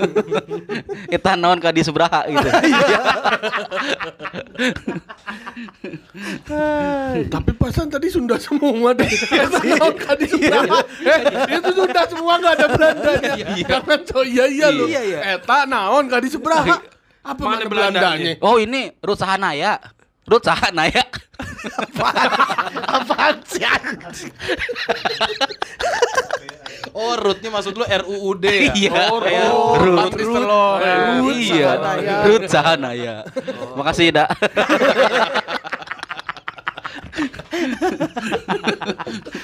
[1.14, 2.48] Kita naon ka di sebraha gitu.
[7.30, 9.06] Tapi pasan tadi Sunda semua deh.
[9.06, 10.64] Tahun tadi sebelah.
[11.04, 13.46] Eh, itu Sunda semua enggak ada Belandanya.
[13.60, 14.88] Jangan so iya iya lu.
[14.88, 15.18] Iya, iya.
[15.36, 16.64] Eta naon ka di sebelah.
[17.20, 18.40] Apa Mana mana Belandanya?
[18.40, 19.76] Oh, ini Ruth Sahanaya.
[20.24, 21.04] Ruth Sahanaya.
[22.88, 24.32] Apaan sih anjing?
[26.96, 28.72] Oh, rootnya maksud lu RUUD ya?
[28.72, 29.00] Iya.
[29.12, 29.20] Oh,
[29.76, 30.00] Ruth.
[30.00, 30.80] Patris telur.
[30.80, 31.68] Ruth Iya.
[31.76, 32.14] Sahanaya.
[32.24, 33.14] Ruth Sahanaya.
[33.76, 34.24] Makasih, Da.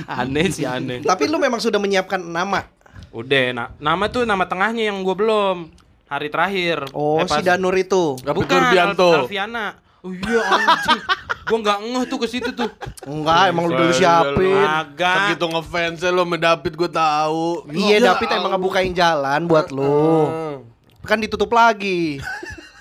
[0.09, 1.05] Aneh sih aneh.
[1.05, 2.64] Tapi lu memang sudah menyiapkan nama.
[3.16, 5.57] Udah, na- nama tuh nama tengahnya yang gua belum.
[6.07, 6.87] Hari terakhir.
[6.92, 8.14] Oh, Eh, pas- si Danur itu.
[8.20, 9.09] David Bukan, Nurbianto.
[9.11, 9.66] Al- Alfiana.
[9.98, 11.00] Oh iya anjing.
[11.46, 12.68] gua nggak ngeh tuh ke situ tuh.
[13.02, 14.55] Enggak, emang lu dulu siapin.
[14.55, 15.33] Agak.
[15.33, 17.44] Segitu ngefansnya lo sama David gue tahu.
[17.68, 20.31] Iya, Ya David emang ngebukain jalan buat lu.
[21.02, 22.18] Kan ditutup lagi.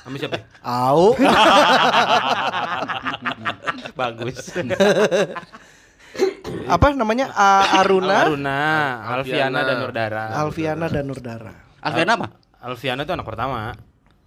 [0.02, 0.38] Sama siapa?
[0.38, 0.44] ya?
[0.62, 1.14] Au.
[3.96, 4.54] Bagus.
[6.68, 7.30] Apa namanya?
[7.36, 8.60] A- Aruna, Aruna,
[9.14, 10.24] Alfiana dan Nurdara.
[10.36, 11.54] Alfiana dan Nurdara.
[11.80, 12.28] Alfiana apa?
[12.60, 13.74] Alfiana tuh anak pertama.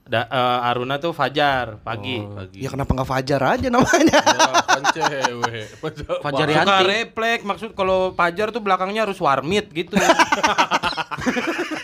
[0.08, 2.16] Da, eh, Aruna tuh Fajar pagi.
[2.16, 2.64] Lagi.
[2.64, 4.20] Ya kenapa nggak Fajar aja namanya?
[4.96, 5.68] Cewek.
[6.24, 6.84] Fajar Suka Yanti.
[6.86, 10.00] refleks maksud kalau Fajar tuh belakangnya harus warmit gitu.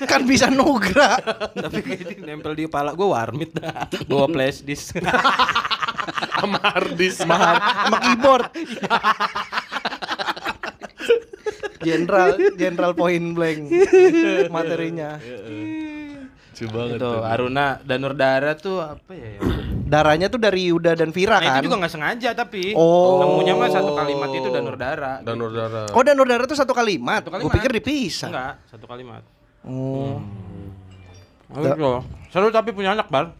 [0.08, 1.20] kan bisa nugra.
[1.52, 3.92] Tapi kayak nempel di kepala gue warmit dah.
[4.08, 4.96] Bawa flash disk.
[6.34, 7.20] Sama Hardis.
[7.24, 8.48] Mahal sama keyboard.
[11.84, 13.60] Jenderal, Jenderal Point Blank
[14.48, 15.20] materinya.
[16.54, 19.42] Coba Itu Aruna dan Nurdara tuh apa ya?
[19.84, 21.60] Darahnya tuh dari Yuda dan Vira Nah, kan?
[21.60, 22.72] itu juga nggak sengaja tapi.
[22.78, 23.18] Oh.
[23.20, 25.12] Nemunya mah satu kalimat itu dan Nurdara.
[25.26, 25.90] Dan Nurdara.
[25.90, 27.26] Oh dan Nurdara tuh satu kalimat.
[27.26, 27.50] Satu kalimat.
[27.50, 28.30] Gue pikir dipisah.
[28.30, 29.22] Enggak, satu kalimat.
[29.66, 30.22] Oh.
[31.54, 33.30] Oh, Seru tapi punya anak, Bal.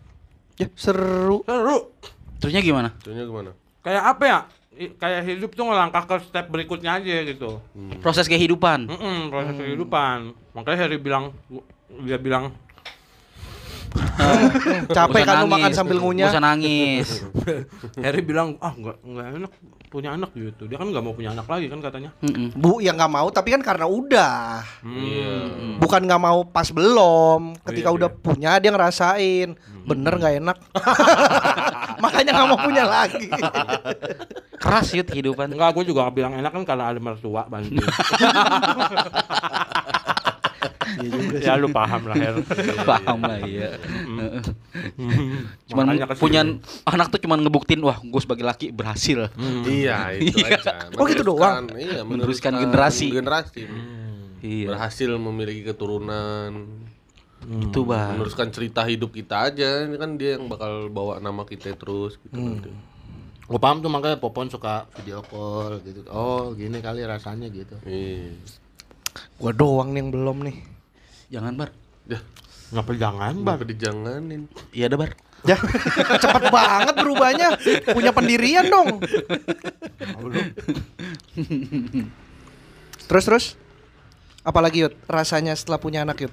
[0.55, 1.43] Ya, seru.
[1.43, 1.91] Seru.
[2.39, 2.95] Terusnya gimana?
[3.03, 3.51] Itunya gimana?
[3.83, 4.39] Kayak apa ya?
[4.75, 7.63] Kayak hidup tuh ngelangkah ke step berikutnya aja gitu.
[8.03, 8.91] Proses kehidupan.
[8.91, 10.35] Mm-mm, proses kehidupan.
[10.51, 11.31] Makanya Harry bilang,
[12.03, 12.51] dia bilang,
[14.97, 16.35] Capek kan lu makan sambil ngunyah.
[16.35, 17.23] usah nangis.
[18.05, 19.53] Harry bilang, ah nggak nggak enak
[19.87, 20.67] punya anak gitu.
[20.67, 22.11] Dia kan nggak mau punya anak lagi kan katanya.
[22.19, 22.51] Mm-mm.
[22.59, 24.67] Bu yang nggak mau tapi kan karena udah.
[24.83, 25.79] Hmm.
[25.79, 27.55] Bukan nggak mau pas belum.
[27.63, 29.55] Ketika Iya, udah punya dia ngerasain.
[29.87, 30.59] Bener nggak enak.
[32.03, 33.31] Makanya nggak mau punya lagi.
[34.65, 35.53] Keras yut kehidupan.
[35.53, 37.85] Enggak, gue juga bilang enak kan karena ada mertua bantu.
[41.37, 42.35] ya lu paham lah Her.
[42.83, 43.77] Paham lah iya.
[45.69, 45.85] Cuman
[46.17, 46.41] punya
[46.87, 49.29] anak tuh cuman ngebuktiin wah gue sebagai laki berhasil.
[49.67, 50.89] Iya, itu aja.
[50.97, 51.67] Oh, gitu doang?
[51.67, 53.07] Meneruskan- Iya, Meneruskan meneruskan generasi.
[53.11, 53.63] Generasi.
[54.41, 54.67] Iya.
[54.71, 56.69] Berhasil memiliki keturunan.
[57.45, 58.17] Itu bang.
[58.17, 59.85] Meneruskan cerita hidup kita aja.
[59.85, 62.71] Ini kan dia yang bakal bawa nama kita terus gitu nanti.
[63.45, 66.01] Gue paham tuh makanya Popon suka video call gitu.
[66.09, 67.77] Oh gini kali rasanya gitu.
[67.85, 68.33] Iya.
[69.37, 70.57] Gua doang nih yang belum nih.
[71.29, 71.71] Jangan bar.
[72.09, 72.19] Ya,
[72.73, 73.61] Ngapa jangan bar?
[73.61, 74.43] kenapa dijanganin?
[74.73, 75.13] Iya ada bar.
[75.45, 75.61] Ya,
[76.25, 77.49] cepet banget berubahnya.
[77.93, 78.97] Punya pendirian dong.
[83.05, 83.47] terus terus.
[84.41, 86.33] Apalagi Yud, rasanya setelah punya anak Yud?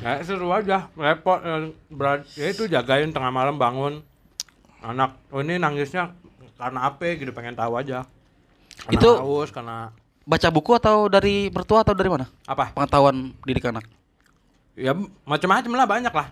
[0.00, 1.40] Ya seru aja, repot.
[1.40, 4.00] eh, Berat, ya itu jagain tengah malam bangun.
[4.80, 6.12] Anak, oh ini nangisnya
[6.58, 8.04] karena apa gitu, pengen tahu aja.
[8.78, 12.28] Karena Itu- haus, karena Baca buku atau dari mertua atau dari mana?
[12.44, 12.76] apa?
[12.76, 13.88] Pengetahuan didik anak.
[14.76, 14.92] Ya
[15.24, 16.28] macam-macam lah banyak lah.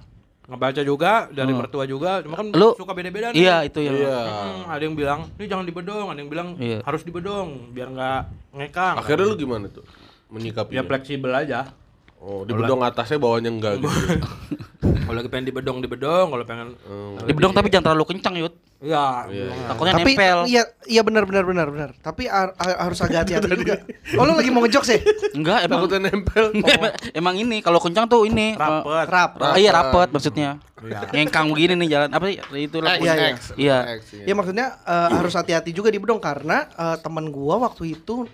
[0.46, 1.58] Ngebaca juga dari Hmm.
[1.58, 3.40] mertua juga, cuma kan Lu- suka beda-beda nih.
[3.40, 3.96] Iya itu yang.
[3.96, 4.18] Iya.
[4.22, 6.84] Hmm, ada yang bilang, ini jangan dibedong, ada yang bilang Iya.
[6.84, 8.20] harus dibedong biar nggak
[8.54, 8.94] ngekang.
[9.00, 9.82] Akhirnya lu gimana tuh?
[10.28, 10.76] Menyikapinya?
[10.76, 11.72] ya fleksibel aja.
[12.16, 13.88] Oh, di bedong atasnya bawahnya enggak gitu.
[15.06, 17.16] Kalau lagi pengen dibedong dibedong, kalau pengen Hmm.
[17.22, 18.54] Di bedong tapi jangan terlalu kencang yud.
[18.76, 20.38] Ya Iya, bilang, Takutnya Tapi nempel.
[20.46, 21.90] iya iya benar benar benar benar.
[21.96, 23.76] Tapi har- har- harus agak hati-hati juga.
[24.14, 24.98] Oh lu lagi mau ngejok sih?
[25.32, 25.80] Enggak emang.
[25.80, 26.44] Takutnya nempel.
[27.18, 28.52] emang ini kalau kencang tuh ini.
[28.52, 29.06] rapet.
[29.08, 29.30] Rap.
[29.56, 30.60] eh, iya rapet maksudnya.
[30.76, 31.08] Iya.
[31.08, 32.36] Ngengkang begini nih jalan apa sih?
[32.62, 33.00] Itu lah.
[33.00, 33.28] Iya, iya.
[33.56, 33.78] Iya.
[34.12, 34.24] Iya.
[34.28, 38.28] Ya maksudnya eh, harus hati-hati juga di bedong karena eh, teman gua waktu itu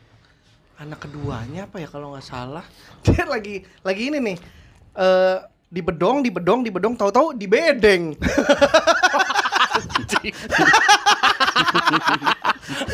[0.75, 2.67] anak keduanya apa ya kalau nggak salah
[3.07, 4.37] dia lagi lagi ini nih
[4.93, 5.39] eh
[5.71, 8.13] di bedong di bedong di bedong tahu-tahu di bedeng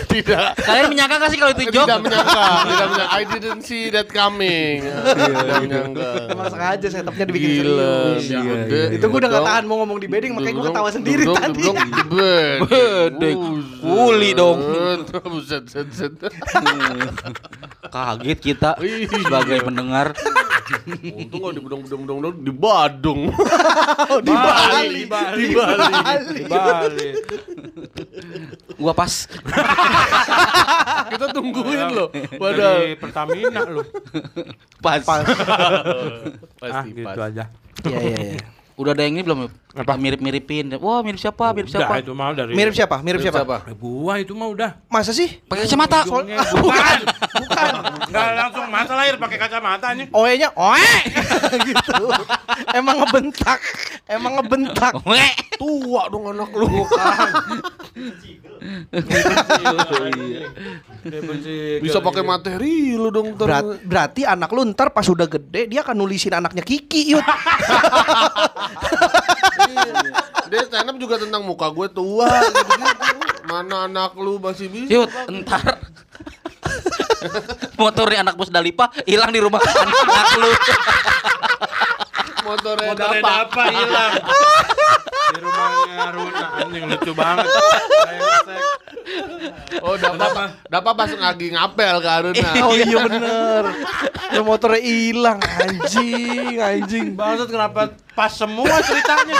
[0.08, 0.58] Tidak.
[0.58, 1.86] Kalian menyangka gak sih kalau itu joke?
[1.86, 3.04] Tidak menyangka, tidak menyangka.
[3.12, 4.82] I didn't see that coming.
[4.82, 6.10] Tidak menyangka.
[6.32, 9.98] emang sengaja setupnya dibikin Gila, serius di gede, itu gua udah nggak tahan mau ngomong
[10.00, 12.58] di bedeng makanya gua Bedong, ketawa sendiri tadi bedong, di bed.
[12.68, 13.38] Bedeng.
[13.38, 13.82] Buset.
[13.82, 14.58] Kuli dong.
[17.88, 18.70] Kaget kita
[19.08, 20.06] sebagai pendengar.
[21.16, 23.20] Untung kalau di bedong bedong bedong bedong di Badung.
[24.26, 25.40] di Bali Di Bali.
[25.40, 27.08] di Bali Di Bali.
[28.78, 29.12] Gua pas.
[31.12, 32.08] Kita tungguin loh.
[32.12, 33.82] Padahal Dari Pertamina lu.
[34.78, 35.02] Pas.
[35.08, 35.22] Ah,
[36.60, 37.28] pasti gitu pas.
[37.32, 37.44] aja.
[37.86, 39.50] iya iya iya Udah ada yang ini belum?
[39.74, 40.70] Apa mirip-miripin?
[40.78, 41.50] Wah, mirip siapa?
[41.50, 41.94] Mirip Udah siapa?
[41.98, 43.56] itu mah dari mirip siapa mirip siapa Siapa?
[43.66, 44.70] Eh, Gua itu mah udah.
[44.86, 46.02] masa sih Pakai kacamata.
[46.04, 46.98] Ujungnya bukan.
[47.36, 47.72] Bukan.
[48.06, 50.06] Enggak langsung masa lahir pakai kacamata nih.
[50.10, 50.92] oe-nya oe
[51.68, 52.06] gitu
[52.70, 53.60] emang ngebentak
[54.06, 55.32] emang ngebentak Weh.
[55.58, 56.70] Tua dong anak lu.
[61.78, 63.34] Bisa pakai materi lu dong.
[63.34, 67.34] Berat- berarti anak lu ntar pas udah gede dia akan nulisin anaknya Kiki yut Iya.
[70.48, 72.28] Dia stand up juga tentang muka gue tua.
[73.44, 74.88] Mana anak lu masih bisa?
[74.92, 75.80] Yud, entar
[77.78, 80.50] motornya anak bos Dalipa hilang di rumah anak lu.
[82.46, 83.34] Motornya Motornya dapat.
[83.44, 84.12] apa hilang.
[85.38, 87.46] Di rumahnya Runa anjing lucu banget.
[89.78, 92.50] Oh, dapat dapat pas lagi ngapel ke Aruna.
[92.66, 93.64] oh iya bener
[94.28, 99.38] lu motornya hilang anjing anjing Bangsat kenapa pas semua ceritanya.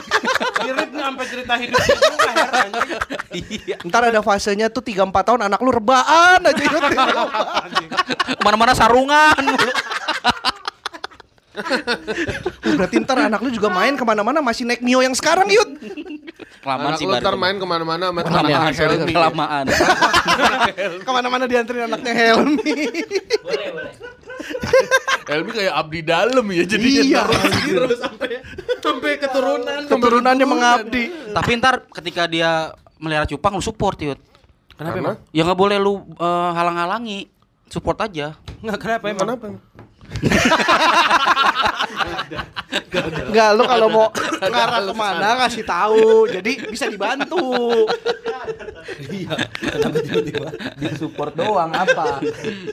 [0.62, 2.90] Mirip sampai cerita hidup juga anjing.
[3.34, 3.76] Iya.
[3.84, 6.62] ntar ada fasenya tuh 3-4 tahun anak lu rebaan aja.
[6.62, 9.42] Ke mana-mana sarungan
[12.62, 15.68] berarti ntar anak lu juga main ke mana-mana masih naik Mio yang sekarang yut
[16.58, 19.12] Kelamaan Anak sih lu ntar main ke mana-mana sama Kelamaan, sorry, Helmi.
[19.14, 19.64] kelamaan.
[21.06, 22.74] ke mana-mana dianterin anaknya Helmi
[25.28, 27.02] Helmi kayak abdi dalam ya jadinya.
[27.04, 27.22] iya
[27.62, 28.28] Terus sampai
[28.80, 29.80] sampai keturunan.
[29.86, 34.18] keturunannya mengabdi Tapi ntar ketika dia melihara cupang lu support Yud.
[34.74, 35.16] Kenapa emang?
[35.30, 37.28] Ya nggak boleh lu eh, halang-halangi.
[37.68, 38.32] Support aja.
[38.58, 39.26] Enggak kenapa emang?
[39.36, 39.46] Kenapa?
[43.28, 44.06] Enggak, lu kalau mau
[44.40, 47.86] ngarah ke mana kasih tahu, jadi bisa dibantu.
[49.60, 50.48] Kenapa tiba-tiba
[50.80, 52.18] di support doang apa?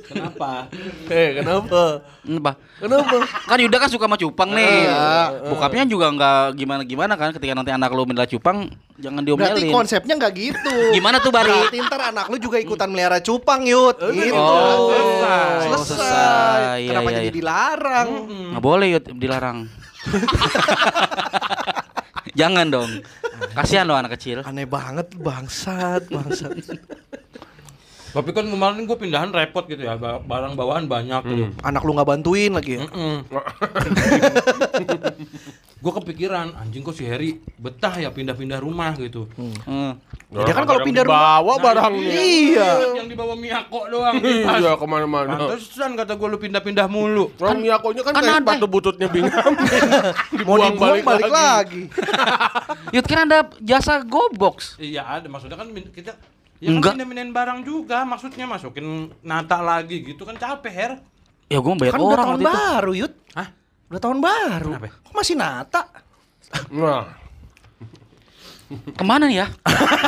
[0.07, 0.71] Kenapa?
[1.11, 2.01] Eh, kenapa?
[2.23, 2.51] Kenapa?
[2.75, 3.17] Kenapa?
[3.45, 4.87] Kan Yuda kan suka sama cupang nih.
[4.87, 5.05] Iya.
[5.51, 9.75] Bokapnya juga nggak gimana-gimana kan ketika nanti anak lu melihara cupang jangan Berarti diomelin.
[9.75, 10.75] konsepnya nggak gitu.
[10.95, 11.51] Gimana tuh, Bari?
[11.51, 13.99] Berarti ntar anak lu juga ikutan melihara cupang, Yud.
[14.15, 14.35] Gitu.
[14.35, 15.67] Oh, selesai.
[15.67, 15.75] Selesai.
[15.75, 16.59] Oh, selesai.
[16.79, 17.33] Iya, Kenapa iya, jadi iya.
[17.33, 18.09] dilarang?
[18.53, 19.57] Nggak boleh Yud, dilarang.
[22.39, 22.91] Jangan dong.
[23.55, 24.43] Kasihan loh anak kecil.
[24.43, 26.51] Aneh banget, bangsat, bangsat.
[28.15, 31.43] Tapi kan kemarin gue pindahan repot gitu ya, ba- barang bawaan banyak gitu.
[31.63, 32.87] Anak lu nggak bantuin lagi ya?
[35.85, 39.29] gue kepikiran, anjing kok si Heri betah ya pindah-pindah rumah gitu.
[39.37, 39.93] Hmm.
[40.33, 42.09] Dia kan kalau pindah rumah bawa barangnya.
[42.09, 42.69] Iya.
[42.97, 44.17] Yang dibawa Miyako doang.
[44.17, 45.37] Iya ke mana-mana.
[45.37, 47.29] Pantesan kata gue lu pindah-pindah mulu.
[47.37, 48.57] Orang Miyakonya kan kan kayak ada.
[48.57, 49.29] sepatu bututnya bingung.
[50.49, 51.81] Mau dibuang balik, lagi.
[52.89, 54.81] Yud kan ada jasa go box.
[54.81, 56.17] Iya ada, maksudnya kan kita
[56.57, 56.97] ya Enggak.
[56.97, 60.91] kan pindah-pindahin barang juga, maksudnya masukin nata lagi gitu kan capek Her.
[61.45, 62.49] Ya gue bayar Kan udah orang tahun waktu itu.
[62.49, 63.13] baru, Yud.
[63.37, 63.47] Hah?
[63.89, 64.71] Udah tahun baru.
[64.75, 64.89] Kenapa?
[65.05, 65.81] Kok masih nata?
[66.73, 67.05] Nah,
[68.97, 69.47] Ke mana nih ya?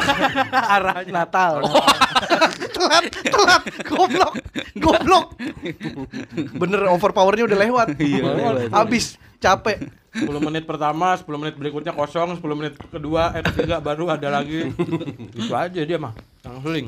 [0.74, 1.62] Arahnya Natal.
[2.76, 4.34] telat, telat, goblok,
[4.82, 5.26] goblok.
[6.58, 7.88] Bener overpowernya udah lewat.
[8.02, 8.22] Iya,
[8.74, 9.94] Habis, capek.
[10.18, 14.74] 10 menit pertama, 10 menit berikutnya kosong, 10 menit kedua, eh ketiga baru ada lagi.
[15.38, 16.88] Itu aja dia mah, yang seling.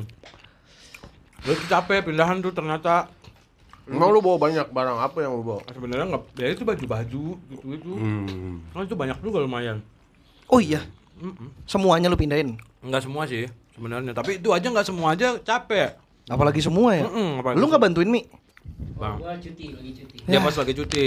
[1.46, 3.06] Terus capek pindahan tuh ternyata
[3.90, 5.60] emang lu bawa banyak barang apa yang lu bawa?
[5.68, 7.90] sebenarnya nggak, ya itu baju-baju gitu-gitu.
[7.98, 8.62] Hmm.
[8.70, 9.82] Nah, itu banyak juga lumayan.
[10.46, 10.82] Oh iya,
[11.18, 11.50] Mm-mm.
[11.66, 12.54] semuanya lu pindahin.
[12.80, 15.98] Nggak semua sih sebenarnya, tapi itu aja nggak semua aja capek.
[16.30, 17.04] Apalagi semua ya.
[17.10, 18.22] Mm-mm, apalagi Lu nggak bantuin Mi?
[18.96, 19.18] Bang.
[19.18, 20.16] Gua cuti lagi cuti.
[20.30, 21.06] Dia pas lagi cuti.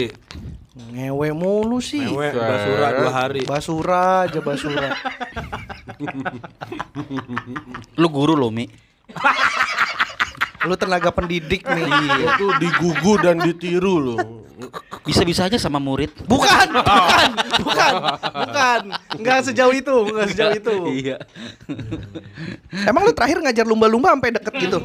[0.73, 2.01] Ngewe mulu sih.
[2.01, 3.41] Mewek basura dua hari.
[3.45, 4.89] Basura aja basura.
[8.01, 8.65] Lu guru lo, Mi.
[10.63, 11.85] lu tenaga pendidik nih.
[12.35, 14.15] Itu digugu dan ditiru lu.
[15.03, 16.13] Bisa-bisa aja sama murid.
[16.23, 17.93] Bukan, bukan, bukan,
[18.31, 18.81] bukan.
[19.19, 20.73] Enggak sejauh itu, enggak sejauh itu.
[21.03, 21.17] Iya.
[22.87, 24.79] Emang lu terakhir ngajar lumba-lumba sampai deket gitu?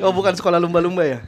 [0.00, 1.20] oh, bukan sekolah lumba-lumba ya?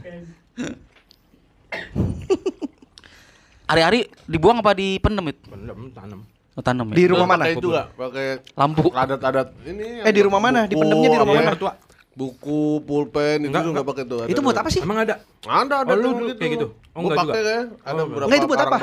[3.67, 5.43] Hari-hari dibuang apa dipendem itu?
[5.51, 6.21] Pendem tanam.
[6.57, 7.13] Oh, tanam Di ya?
[7.13, 7.45] rumah mana?
[7.45, 7.87] Pakai itu gak?
[7.93, 8.27] Pakai
[8.57, 8.89] Lampu.
[8.89, 10.01] adat-adat ini.
[10.01, 10.65] Eh, di rumah mana?
[10.65, 11.51] Dipendemnya di rumah apa, mana?
[11.53, 11.73] Mertua.
[12.17, 14.19] Buku, pulpen itu Enggak, juga pakai tuh.
[14.25, 14.81] Itu buat apa sih?
[14.81, 15.21] Emang ada?
[15.45, 16.67] Ada, ada Oh, lu tuh dulu kayak gitu?
[16.97, 17.61] Oh, Gua enggak pakai ya.
[17.85, 18.77] Ada Oh, beberapa Enggak, itu buat apa?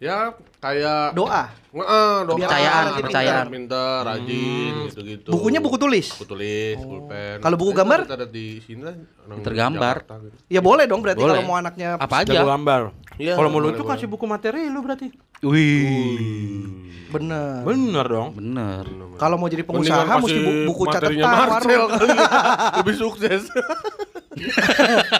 [0.00, 1.52] Ya, kayak Doa.
[1.70, 2.34] Heeh, doa.
[2.34, 3.46] Kepercayaan, anak kepercayaan.
[3.46, 5.28] pintar, Pintar, rajin gitu-gitu.
[5.28, 6.08] Bukunya buku tulis.
[6.10, 7.36] Buku tulis, pulpen.
[7.38, 8.08] Kalau buku gambar?
[8.08, 8.96] Ada di sini lah.
[9.22, 9.96] orang Tergambar.
[10.00, 10.36] Jakarta gitu.
[10.48, 12.42] Ya boleh dong berarti kalau mau anaknya Apa Jago aja?
[12.48, 12.80] gambar.
[13.14, 15.12] Iya, Kalau mau lucu kasih buku materi lu berarti.
[15.44, 16.64] Wih.
[17.10, 17.60] bener.
[17.62, 18.28] Bener dong.
[18.32, 18.84] Bener.
[19.14, 21.90] Kalau mau jadi pengusaha mesti bu- buku materinya catatan Marcel warung.
[21.92, 22.10] kali.
[22.80, 23.42] Lebih sukses.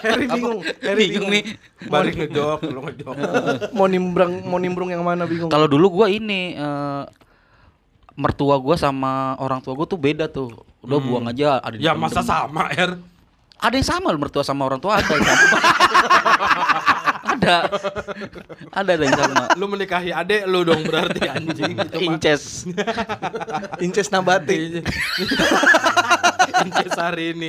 [0.07, 0.63] Harry bingung.
[0.63, 1.45] Harry Bingung nih.
[1.91, 3.15] Balik ngejok, lu ngejok.
[3.77, 5.51] Mau nimbrung mau nimbrung yang mana bingung.
[5.51, 7.03] Kalau dulu gua ini eh,
[8.15, 10.55] mertua gua sama orang tua gua tuh beda tuh.
[10.81, 12.97] Udah buang aja ada Ya masa sama, Er?
[13.61, 15.45] Ada yang sama loh mertua sama orang tua ada yang sama.
[17.37, 17.57] ada.
[18.73, 19.45] Ada ada yang sama.
[19.61, 21.77] Lu menikahi adek lu dong berarti anjing.
[22.09, 22.65] Inces.
[23.85, 24.81] Inces nabati.
[26.67, 27.49] Inces hari ini.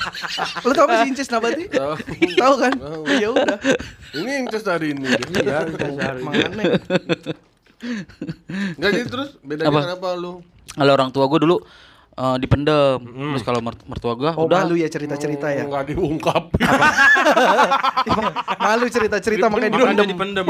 [0.64, 1.64] Lu tau gak sih Inces nabati?
[2.34, 2.72] Tahu kan?
[3.08, 3.58] Ya udah.
[4.12, 5.08] Ini yang tes hari ini.
[5.08, 6.64] Iya, Inces hari ini.
[8.78, 9.80] Enggak jadi terus bedanya Apa?
[9.84, 10.40] kenapa lu?
[10.72, 11.56] Kalau orang tua gua dulu
[12.12, 12.98] eh, dipendem.
[13.02, 15.66] Terus kalau mert- mertua gua Oh udah malu ya cerita-cerita ya.
[15.66, 16.62] Enggak diungkapin.
[18.62, 20.46] Malu cerita-cerita makanya Makanya dipendem.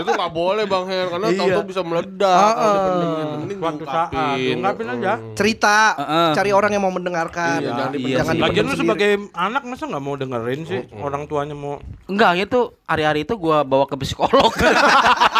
[0.00, 1.38] Itu nggak boleh bang Her karena Iya.
[1.38, 2.72] tahu-tahu bisa meledak ah.
[2.74, 5.12] dipendemin mending Suatu saat, diungkapin aja.
[5.36, 6.30] Cerita, Heeh.
[6.34, 7.58] cari orang yang mau mendengarkan.
[7.60, 8.34] Iya, jangan dipendem Jangan.
[8.40, 11.78] Lagian lu sebagai anak masa nggak mau dengerin sih orang tuanya mau
[12.10, 14.50] Enggak, itu hari-hari itu gua bawa ke psikolog.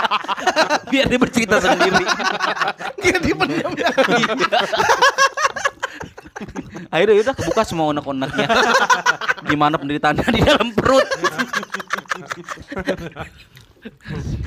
[0.91, 2.05] Biar dia bercerita sendiri.
[3.01, 3.89] Dia dipendem ya.
[6.91, 8.49] Akhirnya udah kebuka semua unek-uneknya.
[9.51, 11.07] Gimana penderitaannya di dalam perut.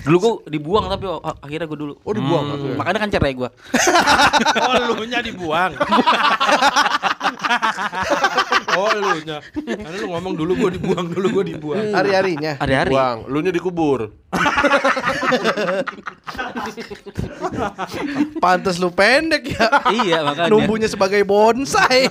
[0.06, 1.94] Dulu gua dibuang tapi oh, akhirnya gua dulu.
[2.02, 3.50] oh dibuang maksudnya Makanya kan cerai gua.
[4.64, 5.76] Oh, lu nya dibuang.
[8.80, 9.42] oh, lu nya.
[9.54, 11.94] Karena lu ngomong dulu gua dibuang, dulu gua dibuang.
[11.94, 12.58] Hari-harinya.
[12.58, 12.92] Hari-hari.
[12.94, 14.10] buang lu nya dikubur
[18.44, 19.70] Pantes lu pendek ya.
[19.94, 20.50] Iya, makanya.
[20.50, 22.10] Numbunya sebagai bonsai.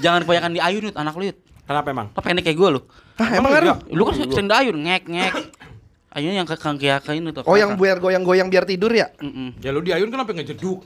[0.00, 1.38] Jangan kebanyakan di ayun Yud, anak lu Yud.
[1.66, 2.08] Kenapa emang?
[2.14, 2.80] Lo pendek kayak gua lu.
[3.20, 3.76] Hah, emang ngaruh?
[3.92, 5.34] Lu kan sering di ayun ngek ngek.
[6.10, 7.46] Ayun yang kaki ini tuh.
[7.46, 9.14] Oh yang biar goyang-goyang biar tidur ya?
[9.22, 9.62] Mm-mm.
[9.62, 10.82] Ya lu di ayun kenapa ngejeduk?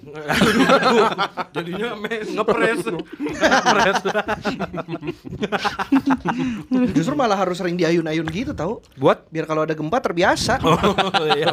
[1.57, 2.85] Jadinya me- ngepres.
[2.85, 4.05] Ngepres.
[6.93, 10.61] Justru malah harus sering diayun-ayun gitu tau Buat Biar kalau ada gempa terbiasa.
[10.64, 11.49] Oh iya.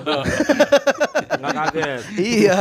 [1.40, 2.02] Nggak kaget.
[2.20, 2.60] iya.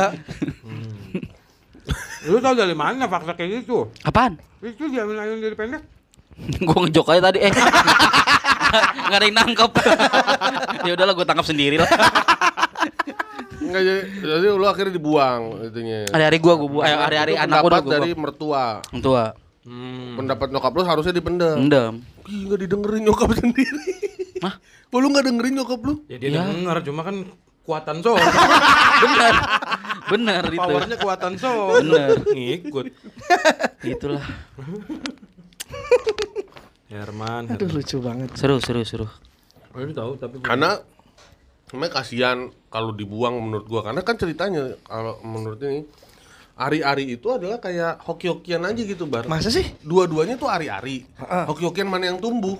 [2.31, 3.91] Lu tau dari mana fakta kayak gitu?
[4.07, 4.39] Apaan?
[4.63, 5.83] Itu diambil ayun dari pendek.
[6.67, 7.53] gua ngejok aja tadi eh.
[9.11, 9.71] Nggak ada yang nangkep.
[10.87, 11.91] ya udahlah gua tangkap sendiri lah.
[13.61, 16.07] Enggak jadi, jadi lu akhirnya dibuang itunya.
[16.09, 18.21] Hari-hari gua gua bu- eh, hari-hari anak gua dari buang.
[18.23, 18.65] mertua.
[19.03, 19.25] tua.
[19.61, 20.17] Hmm.
[20.17, 21.57] Pendapat nyokap lu harusnya dipendam.
[21.61, 21.95] Endam.
[22.27, 23.93] Ih, enggak didengerin nyokap sendiri.
[24.41, 24.57] Hah?
[24.89, 25.95] Kok lu enggak dengerin nyokap lu?
[26.09, 26.43] Ya dia Ya.
[26.47, 27.17] denger cuma kan
[27.63, 28.17] kuatan so.
[28.17, 29.35] Bener.
[30.09, 30.59] Bener itu.
[30.59, 31.77] Powernya kuatan so.
[31.77, 32.17] Bener.
[32.25, 32.87] Ngikut.
[33.85, 34.25] Itulah.
[36.91, 37.47] Herman.
[37.49, 37.77] Aduh Herman.
[37.81, 38.29] lucu banget.
[38.35, 39.07] Seru seru seru.
[39.71, 40.77] Oh, ini tahu tapi Karena
[41.71, 45.87] Memang kasihan kalau dibuang menurut gua karena kan ceritanya kalau menurut ini
[46.59, 49.31] ari-ari itu adalah kayak hoki-hokian aja gitu bar.
[49.31, 49.63] Masa sih?
[49.79, 51.07] Dua-duanya tuh ari-ari.
[51.07, 51.45] Heeh.
[51.47, 52.59] Hoki-hokian mana yang tumbuh?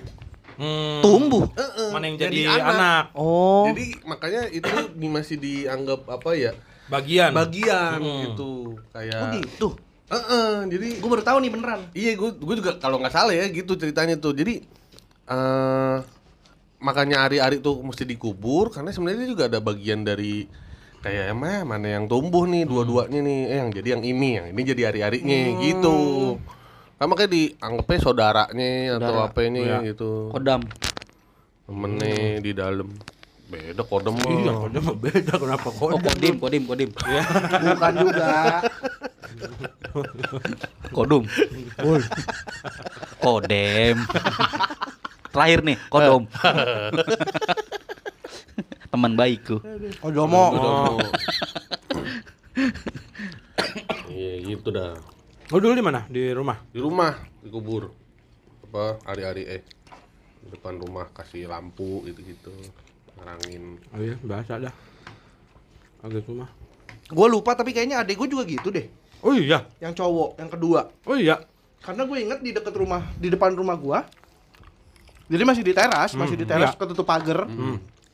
[0.55, 1.49] Hmm, Tumbuh.
[1.59, 3.05] Heeh, mana yang jadi, anak.
[3.19, 3.67] Oh.
[3.67, 4.71] Jadi makanya itu
[5.03, 6.53] masih dianggap apa ya?
[6.87, 7.35] Bagian.
[7.35, 8.21] Bagian Hmm.
[8.31, 8.79] gitu.
[8.79, 9.43] Oh Kayak
[10.11, 10.19] gitu.
[10.19, 11.81] Heeh, jadi Gue baru tahu nih beneran.
[11.95, 14.35] Iya, gue gue juga kalau nggak salah ya gitu ceritanya tuh.
[14.35, 14.59] Jadi
[15.25, 15.97] eh
[16.81, 20.49] makanya ari-ari tuh mesti dikubur karena sebenarnya juga ada bagian dari
[21.01, 24.61] kayak emang mana yang tumbuh nih dua-duanya nih eh yang jadi yang ini yang ini
[24.67, 25.99] jadi ari-arinya gitu.
[26.97, 29.29] Kan makanya dianggapnya saudaranya atau Saudara.
[29.31, 29.79] apa ini Iya.
[29.87, 30.29] gitu.
[30.29, 30.61] Kodam.
[31.65, 32.89] Temennya di dalam.
[33.51, 34.31] Beda kodem mah.
[34.31, 35.95] Iya, kode mah beda kenapa kode?
[35.95, 36.91] Oh kodim kodim kodim.
[36.95, 38.31] Bukan juga.
[40.95, 41.23] Kodum.
[43.19, 43.97] Kodem.
[45.35, 46.31] Terakhir nih, kodom.
[48.91, 49.63] Teman baikku.
[50.03, 50.45] Oh Domo.
[50.51, 50.99] Oh.
[54.11, 54.99] Iya gitu dah.
[55.51, 56.07] Oh, dulu di mana?
[56.11, 56.59] Di rumah.
[56.71, 57.95] Di rumah dikubur.
[58.67, 59.63] Apa ari-ari eh
[60.43, 62.51] di depan rumah kasih lampu gitu-gitu.
[63.21, 63.63] Ngerangin.
[63.93, 64.75] Oh iya, biasa dah.
[66.01, 66.49] Agak rumah.
[67.11, 68.89] Gue lupa tapi kayaknya adek gue juga gitu deh.
[69.21, 69.69] Oh iya.
[69.85, 70.81] Yang cowok, yang kedua.
[71.05, 71.37] Oh iya.
[71.85, 74.05] Karena gue inget di dekat rumah, di depan rumah gua.
[75.31, 76.79] Jadi masih di teras, masih di teras, iya.
[76.81, 77.47] ketutup pagar.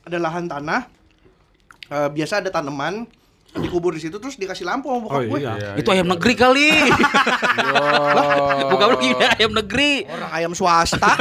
[0.05, 0.85] Ada lahan tanah.
[1.87, 3.07] Eh, biasa ada tanaman
[3.57, 5.39] dikubur di situ terus dikasih lampu sama bokap Oh gue.
[5.39, 5.53] iya.
[5.55, 6.03] Iya, Itu iya.
[6.03, 6.67] ayam negeri kali.
[7.57, 8.69] Iya.
[8.69, 10.05] Bukan lu gini ayam negeri.
[10.05, 11.09] Orang ayam swasta.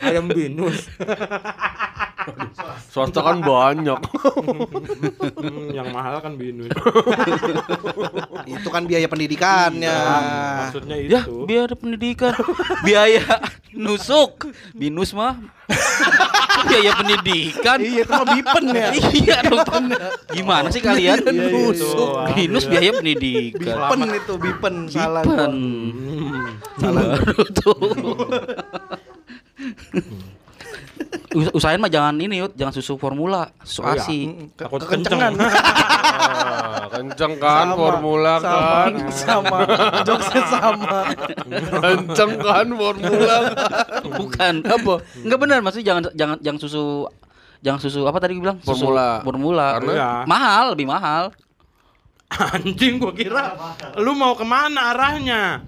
[0.00, 0.86] Ayam binus.
[2.92, 4.00] Swasta kan banyak.
[5.40, 6.70] Hmm, yang mahal kan binus.
[8.52, 9.88] itu kan biaya pendidikannya.
[9.88, 11.10] Iya, Maksudnya itu.
[11.10, 12.36] Ya, biar pendidikan.
[12.86, 13.24] Biaya
[13.72, 14.52] nusuk.
[14.76, 15.40] Binus mah.
[16.68, 17.78] Biaya pendidikan.
[17.80, 18.88] Iya, itu mah bipen ya.
[18.92, 19.84] iya dong.
[20.30, 21.18] Gimana sih kalian?
[21.24, 21.48] Iya, iya.
[21.48, 22.12] Nusuk.
[22.36, 23.76] Binus biaya pendidikan.
[23.88, 25.52] Bipen itu, bipen salah Bipen.
[25.56, 26.44] Hmm.
[26.76, 27.76] Salah baru tuh.
[31.32, 33.98] Us- Usahain mah jangan ini yut, jangan susu formula, susu Oh, iya.
[33.98, 34.20] ASI.
[34.50, 35.32] Ke- Takut kekencengan.
[36.22, 38.92] Ah, kenceng kan Sama, formula sama, kan.
[39.24, 39.58] Sama,
[40.02, 40.98] jokesnya sama.
[41.80, 43.36] kenceng kan formula.
[44.12, 44.54] Bukan.
[44.62, 44.94] Apa?
[45.18, 46.84] Enggak benar, maksudnya jangan jangan jangan susu
[47.58, 48.58] jangan susu apa tadi gue bilang?
[48.60, 49.08] Susu Formula.
[49.22, 49.66] Formula.
[49.74, 50.10] Karena- Iya.
[50.24, 51.24] mahal, lebih mahal.
[52.30, 53.44] Anjing gua kira
[53.96, 55.64] lu mau ke mana arahnya?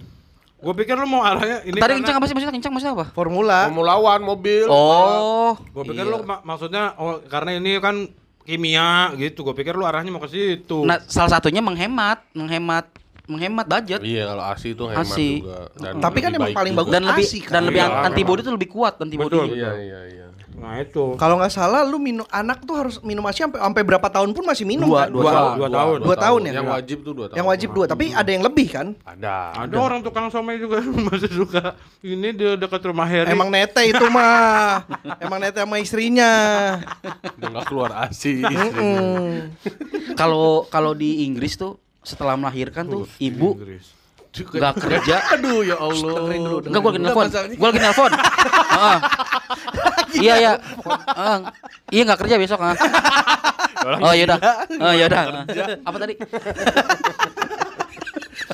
[0.65, 2.55] Gua pikir lu mau arahnya ini tadi kencang apa sih maksudnya?
[2.57, 3.07] Kencang maksudnya apa?
[3.12, 3.59] Formula.
[3.69, 4.65] Formula One mobil.
[4.67, 5.53] Oh.
[5.71, 6.12] Gua pikir iya.
[6.12, 8.09] lu ma- maksudnya oh karena ini kan
[8.43, 9.45] kimia gitu.
[9.45, 10.83] Gua pikir lu arahnya mau ke situ.
[10.83, 12.89] Nah, salah satunya menghemat, menghemat
[13.25, 14.01] menghemat budget.
[14.05, 15.29] Iya kalau ASI itu hemat ASI.
[15.41, 15.59] juga.
[15.81, 16.81] Dan Tapi kan emang baik paling juga.
[16.85, 17.53] bagus Dan lebih ASI kan?
[17.53, 19.33] dan lebih Iya, antibody itu lebih kuat antibody.
[19.33, 19.47] Betul.
[19.57, 20.27] Iya iya iya.
[20.55, 21.19] Nah, itu.
[21.19, 24.47] Kalau nggak salah lu minum anak tuh harus minum ASI sampai sampai berapa tahun pun
[24.47, 25.09] masih minum Dua, kan?
[25.11, 25.55] dua Dua, tahun.
[25.59, 25.97] dua tahun.
[25.99, 26.53] Dua tahun ya?
[26.55, 27.37] Yang wajib tuh dua tahun.
[27.37, 28.87] Yang wajib dua, tapi ada yang lebih kan?
[29.03, 29.35] Ada.
[29.67, 30.79] Ada orang tukang somai juga
[31.11, 33.35] masih suka ini di dekat rumah Heri.
[33.35, 34.87] Emang nete itu mah.
[35.19, 36.31] Emang nete sama istrinya.
[37.35, 38.47] Udah nggak keluar ASI.
[40.15, 43.91] Kalau kalau di Inggris tuh setelah melahirkan tuh ibu Inggris.
[44.35, 45.16] Nggak kerja.
[45.39, 46.14] Aduh ya Allah.
[46.18, 47.26] Dengerin dulu, Enggak gua lagi nelfon.
[47.55, 48.12] Gua lagi nelfon.
[50.14, 50.53] Iya ya.
[51.91, 52.74] Iya nggak kerja besok ah.
[54.03, 54.39] Oh yaudah.
[54.80, 55.47] Oh yaudah.
[55.87, 56.14] Apa tadi?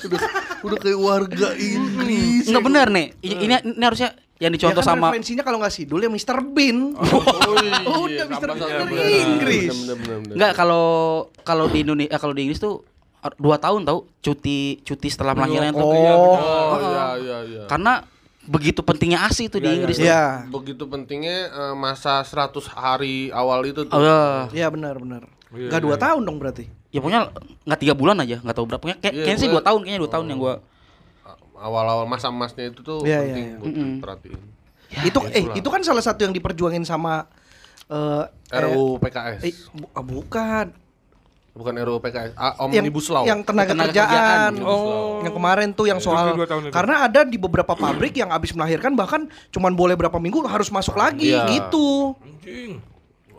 [0.01, 0.21] udah,
[0.65, 2.49] udah kayak warga Inggris.
[2.49, 3.07] Enggak benar nih.
[3.21, 3.55] Ini, ini
[3.85, 6.41] harusnya yang Ya dicontoh kan sama referensinya kalau nggak Sidul ya Mr.
[6.41, 6.97] Bean.
[6.97, 8.49] Oh, iya, Udah, Mr.
[8.57, 9.75] Bean dari Inggris.
[10.33, 10.87] Enggak kalau
[11.45, 12.90] kalau di Indonesia kalau di Inggris tuh eh,
[13.37, 15.85] dua tahun tau cuti cuti setelah melahirkan tuh.
[15.85, 16.37] Oh.
[16.37, 17.63] Oh iya iya iya.
[17.67, 18.05] Karena
[18.43, 20.07] begitu pentingnya ASI itu di Iya, iya, Inggris tuh.
[20.07, 20.23] Iya.
[20.49, 23.93] Begitu pentingnya eh, masa 100 hari awal itu tuh.
[23.93, 24.21] Oh, iya.
[24.51, 25.23] Iya benar benar.
[25.51, 26.03] Iya, Nggak iya, dua iya.
[26.03, 26.65] tahun dong berarti.
[26.91, 27.21] Ya pokoknya
[27.63, 28.83] nggak tiga bulan aja, nggak tahu berapa.
[28.83, 30.55] Kayak, Iya, kayaknya sih dua tahun, kayaknya dua tahun yang gua.
[31.55, 33.57] Awal-awal masa emasnya itu tuh Iya, iya, penting iya.
[33.57, 33.93] buat Mm-mm.
[34.01, 34.41] perhatiin.
[34.91, 37.29] itu eh itu kan salah satu yang diperjuangin sama
[37.87, 39.39] eh RUU PKS.
[39.41, 40.67] eh, bu- ah, bukan.
[41.51, 42.33] Bukan RUU PKS.
[42.35, 43.27] Ah, yang, Omnibus Law.
[43.27, 44.53] yang tenaga, Tenaga kerjaan.
[44.55, 44.55] kerjaan.
[44.63, 45.19] Oh.
[45.21, 46.33] Yang kemarin tuh yang soal
[46.71, 50.95] karena ada di beberapa pabrik yang habis melahirkan bahkan cuman boleh berapa minggu harus masuk
[50.95, 51.51] lagi Iya.
[51.51, 52.15] gitu.
[52.17, 52.79] Anjing.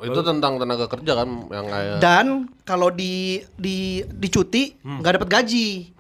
[0.02, 2.26] Itu tentang tenaga kerja kan yang kayak Dan
[2.62, 5.94] kalau di di di cuti nggak dapat gaji.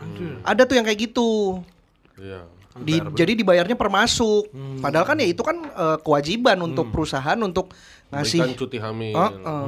[0.43, 1.61] Ada tuh yang kayak gitu.
[2.19, 2.43] Iya.
[2.71, 4.51] Di, jadi dibayarnya per masuk.
[4.79, 7.71] Padahal kan ya itu kan eh, kewajiban untuk perusahaan untuk
[8.09, 8.41] ngasih.
[8.41, 9.15] Berikan cuti hamil.
[9.15, 9.63] Heeh.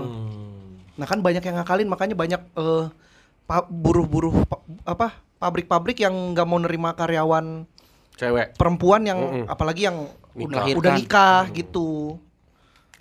[0.94, 2.86] Nah kan banyak yang ngakalin makanya banyak eh,
[3.44, 7.68] pa- buruh-buruh pa- apa pabrik-pabrik yang nggak mau nerima karyawan
[8.16, 8.56] Cewek.
[8.56, 10.80] perempuan yang apalagi yang udah, Nikah.
[10.80, 12.18] udah nikah gitu.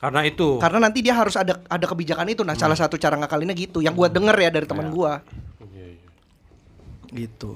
[0.03, 0.59] Karena itu.
[0.59, 2.43] Karena nanti dia harus ada ada kebijakan itu.
[2.43, 3.78] Nah, salah satu cara ngakalinnya gitu.
[3.78, 5.22] Yang gua denger ya dari teman gua.
[5.62, 6.09] Iya, iya.
[7.14, 7.55] Gitu.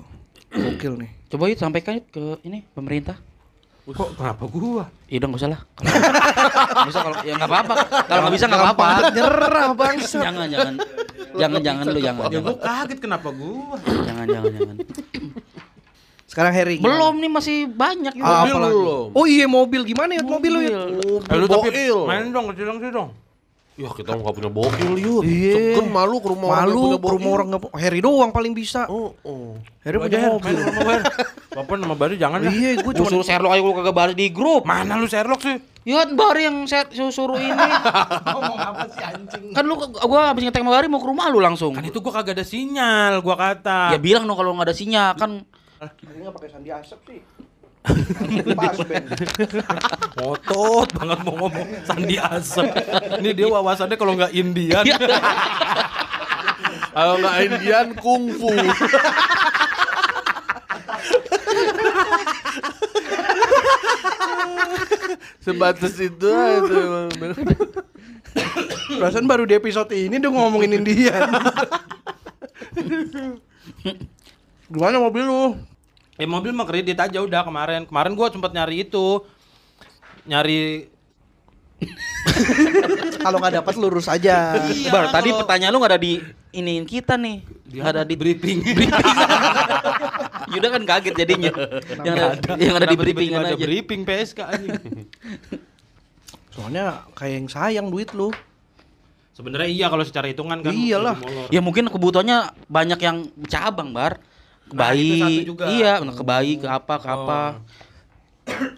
[0.55, 1.11] Gokil nih.
[1.27, 3.19] Coba yuk sampaikan yuk ke ini pemerintah.
[3.87, 4.85] Kok kenapa gua?
[5.07, 5.61] Iya dong, gak usah lah.
[5.79, 7.75] Kalau bisa kalau ya nggak apa-apa.
[8.11, 8.87] Kalau nggak bisa nggak apa-apa.
[9.15, 9.95] Nyerah bang.
[10.03, 10.75] Jangan, jangan,
[11.39, 13.77] jangan, jangan lu jangan, Ya jangan, gua kaget kenapa gua.
[14.03, 14.77] jangan, jangan, jangan.
[16.27, 16.83] Sekarang Harry.
[16.83, 16.99] gimana?
[16.99, 18.13] Belum nih masih banyak.
[18.19, 19.07] Ah, Mobil belum.
[19.15, 20.79] Oh iya mobil gimana ya mobil lu ya?
[21.23, 21.71] Eh, lu tapi
[22.11, 23.11] main dong kecil sih dong.
[23.77, 25.21] Ya kita nggak punya bokil yuk.
[25.21, 25.77] Iya.
[25.77, 28.89] Segen malu ke rumah orang Malu punya ke rumah orang nggak Harry doang paling bisa.
[28.89, 29.61] Oh, oh.
[29.85, 30.57] Harry punya aja, mobil.
[31.53, 32.53] Bapak nama baru jangan lah.
[32.53, 34.65] Iya, gue Gua cuma suruh Sherlock aja gua kagak baris di grup.
[34.65, 35.61] Mana lu Sherlock sih?
[35.85, 37.53] Ya baru yang saya suruh, ini.
[38.33, 39.45] ngomong apa sih anjing?
[39.53, 41.77] Kan lu gua habis ngetek sama Bari mau ke rumah lu langsung.
[41.77, 43.93] Kan itu gua kagak ada sinyal, gua kata.
[43.93, 45.45] Ya bilang dong kalau nggak ada sinyal kan
[46.01, 47.21] Ini nggak pakai sandi asap sih.
[48.59, 48.75] Pas.
[50.19, 52.67] Ngotot banget mau ngomong Sandi Asep.
[53.23, 54.83] Ini dia wawasannya kalau nggak Indian.
[56.97, 58.51] Kalau nggak Indian kungfu.
[65.47, 67.07] Sebatas itu emang.
[68.99, 71.23] Perasaan baru di episode ini udah ngomongin Indian.
[74.73, 75.55] Gimana mobil lu?
[76.17, 77.85] Eh mobil mah kredit aja udah kemarin.
[77.85, 79.21] Kemarin gua sempat nyari itu.
[80.25, 80.89] Nyari
[83.21, 84.57] Kalau nggak dapat lurus aja.
[84.65, 86.13] Iya, Bar, tadi kalau- pertanyaan lu nggak ada di
[86.53, 87.45] iniin kita nih.
[87.69, 88.59] Nggak ada di briefing.
[90.57, 91.53] Yuda kan kaget jadinya.
[92.01, 93.67] yang ada, yang ada di Kenapa briefingan tiba-tiba ada aja.
[93.67, 94.75] briefing PSK anjing.
[96.55, 98.31] Soalnya kayak yang sayang duit lu.
[99.37, 100.73] Sebenarnya iya kalau secara hitungan kan.
[100.73, 101.19] Iyalah.
[101.53, 104.17] Ya mungkin kebutuhannya banyak yang cabang, Bar.
[104.67, 105.47] Ke Nah, bayi.
[105.47, 105.65] juga.
[105.71, 107.41] Iya, ke bayi, ke apa, ke apa.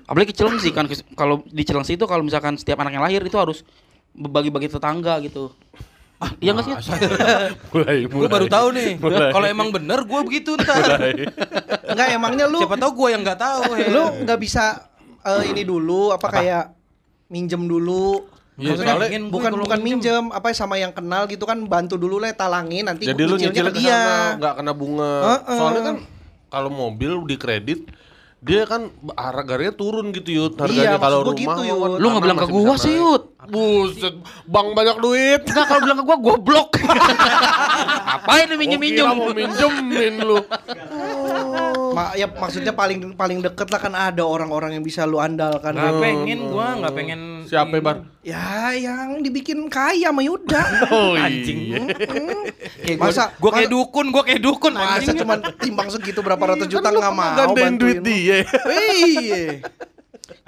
[0.08, 3.36] Apalagi ke Cilengsi kan kalau di Cilengsi itu kalau misalkan setiap anak yang lahir itu
[3.36, 3.60] harus
[4.16, 5.52] bagi-bagi tetangga gitu.
[6.18, 6.74] Ah, iya enggak sih?
[7.70, 8.98] Mulai, Gue baru tahu nih.
[8.98, 10.98] Kalau emang bener gue begitu ntar.
[11.84, 13.62] Enggak emangnya lu Siapa tahu gue yang nggak tahu.
[13.76, 13.92] Hel.
[13.92, 14.88] lu nggak bisa
[15.22, 16.64] eh, ini dulu apa, kayak
[17.30, 18.24] minjem dulu.
[18.58, 20.02] Iya, Maksudnya soalnya bukan kalau bukan minjem.
[20.02, 23.70] minjem, apa sama yang kenal gitu kan bantu dulu lah talangin nanti Jadi lu nyicil
[23.70, 23.94] ke dia.
[23.94, 25.12] sana nggak kena bunga.
[25.14, 25.54] Heeh.
[25.54, 25.96] Soalnya kan
[26.48, 27.86] kalau mobil di kredit
[28.38, 31.90] dia kan harganya turun gitu yud Iya, harganya maksud kalau gua rumah gitu, kan Yud.
[31.98, 32.94] Lu nggak bilang ke gua sih.
[32.94, 33.22] Yud.
[33.48, 35.40] Buset, bang banyak duit.
[35.44, 36.68] Enggak kalau bilang ke gua goblok.
[36.78, 39.02] Ngapain lu minjem-minjem?
[39.02, 40.38] Gua kira mau minjemin lu.
[41.98, 45.74] Ma- ya maksudnya paling paling deket lah kan ada orang-orang yang bisa lu andalkan.
[45.74, 47.20] Nggak pengen gue nggak pengen.
[47.42, 48.06] Siapa bar?
[48.22, 50.62] Ya yang dibikin kaya sama Yuda.
[50.94, 51.74] Oh Anjing.
[51.74, 52.96] Mm-mm.
[52.96, 55.18] masa Gue kayak masa- dukun, gue kayak dukun Masa anjing.
[55.18, 58.04] cuman timbang segitu berapa ratus juta nggak mau duit bantuin lu.
[58.06, 58.38] dia.
[58.46, 59.42] Iya.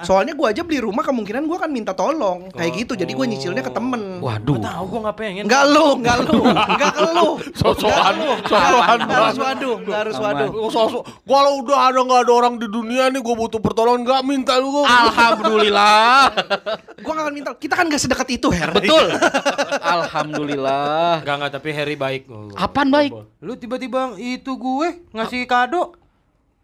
[0.05, 2.93] Soalnya gua aja beli rumah kemungkinan gua akan minta tolong kayak gitu.
[2.97, 4.21] Jadi gua nyicilnya ke temen.
[4.21, 4.57] Waduh.
[4.57, 5.43] Gue tahu gue nggak pengen.
[5.49, 7.29] Enggak lu, enggak lu, enggak ke lu.
[7.61, 10.49] Sosokan, sosokan harus waduh, harus waduh.
[10.69, 14.57] Sosok, kalau udah ada nggak ada orang di dunia nih, gue butuh pertolongan nggak minta
[14.61, 14.85] lu gua.
[14.87, 16.21] Alhamdulillah.
[17.05, 17.51] Gua gak akan minta.
[17.57, 18.77] Kita kan gak sedekat itu, Her.
[18.77, 19.09] Betul.
[19.97, 21.25] Alhamdulillah.
[21.25, 22.29] Enggak enggak tapi Harry baik.
[22.55, 23.11] Apaan baik?
[23.41, 25.97] Lu tiba-tiba itu gue ngasih kado,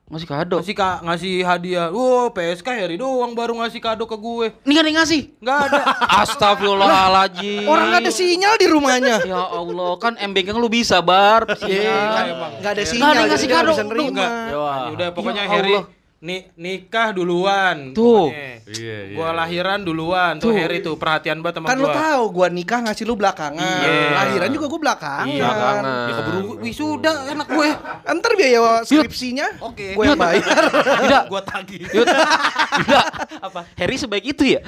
[0.06, 0.62] Masih kado.
[0.62, 1.90] ngasih ka, ngasih hadiah.
[1.90, 4.54] Wow, PSK Harry doang baru ngasih kado ke gue.
[4.62, 5.20] Ini gak ada yang ngasih.
[5.42, 5.80] Enggak ada.
[6.22, 7.66] Astagfirullahaladzim.
[7.66, 9.16] Orang gak ada sinyal di rumahnya.
[9.26, 11.42] Ya Allah, kan MBK lu bisa bar.
[11.48, 12.06] Iya, sinyal.
[12.06, 12.50] kan emang.
[12.56, 13.10] gak ada Nggak sinyal.
[13.10, 13.72] ada yang ngasih nggak kado.
[13.72, 14.26] bisa nerima.
[14.46, 14.62] Ya
[14.94, 15.84] udah pokoknya Ya Harry Allah.
[16.16, 17.92] Ni nikah duluan.
[17.92, 18.32] Tuh.
[18.32, 18.52] pokoknya.
[18.66, 19.14] Iya, iya.
[19.14, 20.56] Gua lahiran duluan tuh, Tuh.
[20.56, 21.94] Harry tuh perhatian banget sama Kan lu gua.
[21.94, 23.84] tahu gua nikah ngasih lu belakangan.
[23.84, 24.10] Iya.
[24.12, 25.26] Lahiran juga gua belakangan.
[25.28, 25.84] Iya Belakangan.
[25.84, 27.68] Ya keburu wisuda anak gue.
[28.08, 29.92] Ntar biaya skripsinya Oke.
[29.92, 30.42] gue yang bayar.
[31.04, 31.22] Tidak.
[31.28, 31.80] Gua tagih.
[31.84, 33.06] Tidak.
[33.44, 33.60] Apa?
[33.76, 34.60] Harry sebaik itu ya?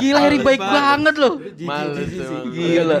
[0.00, 1.34] Gila Harry baik banget loh.
[1.60, 2.10] Males.
[2.50, 2.98] Gila.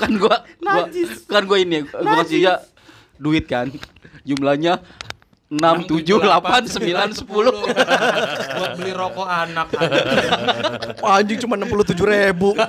[0.00, 0.84] Kan gua, gua
[1.30, 2.54] kan gua ini gua kasih ya
[3.20, 3.70] duit kan.
[4.26, 4.82] Jumlahnya
[5.50, 5.58] 6
[5.90, 7.26] 7 8 9 10.
[7.26, 9.66] Buat beli rokok anak.
[11.02, 12.54] Anjing cuma 67 ribu.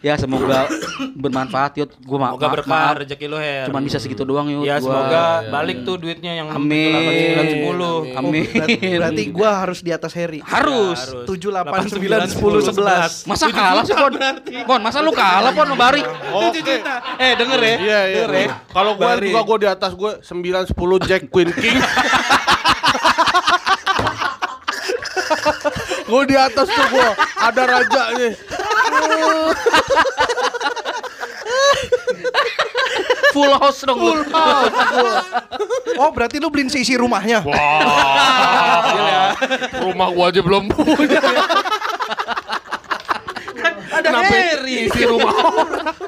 [0.00, 0.64] Ya semoga
[1.12, 1.92] bermanfaat yut.
[2.00, 3.68] Gua ma Semoga berkah rezeki lu Her.
[3.68, 4.64] Cuman bisa segitu doang yut.
[4.64, 5.22] Ya Gua- semoga
[5.52, 7.36] balik tuh duitnya yang Amin.
[7.36, 8.16] 9 10.
[8.16, 8.48] Amin.
[8.48, 10.40] Berarti, berarti gua harus di atas Harry.
[10.40, 10.96] Harus.
[10.96, 11.28] Harus.
[11.28, 13.28] 7 8 9 10 11.
[13.28, 14.16] Masa kalah sih Pon?
[14.64, 16.00] Pon, masa lu kalah Pon Bari?
[16.32, 16.80] Oke.
[17.20, 17.76] Eh denger ya.
[17.76, 18.24] Iya, iya.
[18.24, 18.56] Denger ya.
[18.72, 19.28] Kalau gua Bari.
[19.28, 21.76] juga gua di atas gua 9 10 Jack Queen King.
[26.08, 28.32] gua di atas tuh gua ada rajanya.
[33.30, 34.02] Full house dong.
[34.02, 34.26] Full
[36.00, 37.46] Oh, berarti lu beliin seisi rumahnya.
[37.46, 39.38] Wah.
[39.78, 41.22] Rumah gua aja belum punya.
[43.90, 44.86] Ada Kenapa Harry.
[44.86, 45.34] isi rumah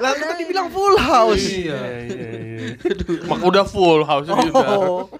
[0.00, 1.44] Lah lu tadi bilang full house.
[1.44, 1.78] Iya,
[2.08, 2.28] iya, iya.
[3.26, 4.78] Mak udah full house ini udah.
[4.78, 5.10] Oh.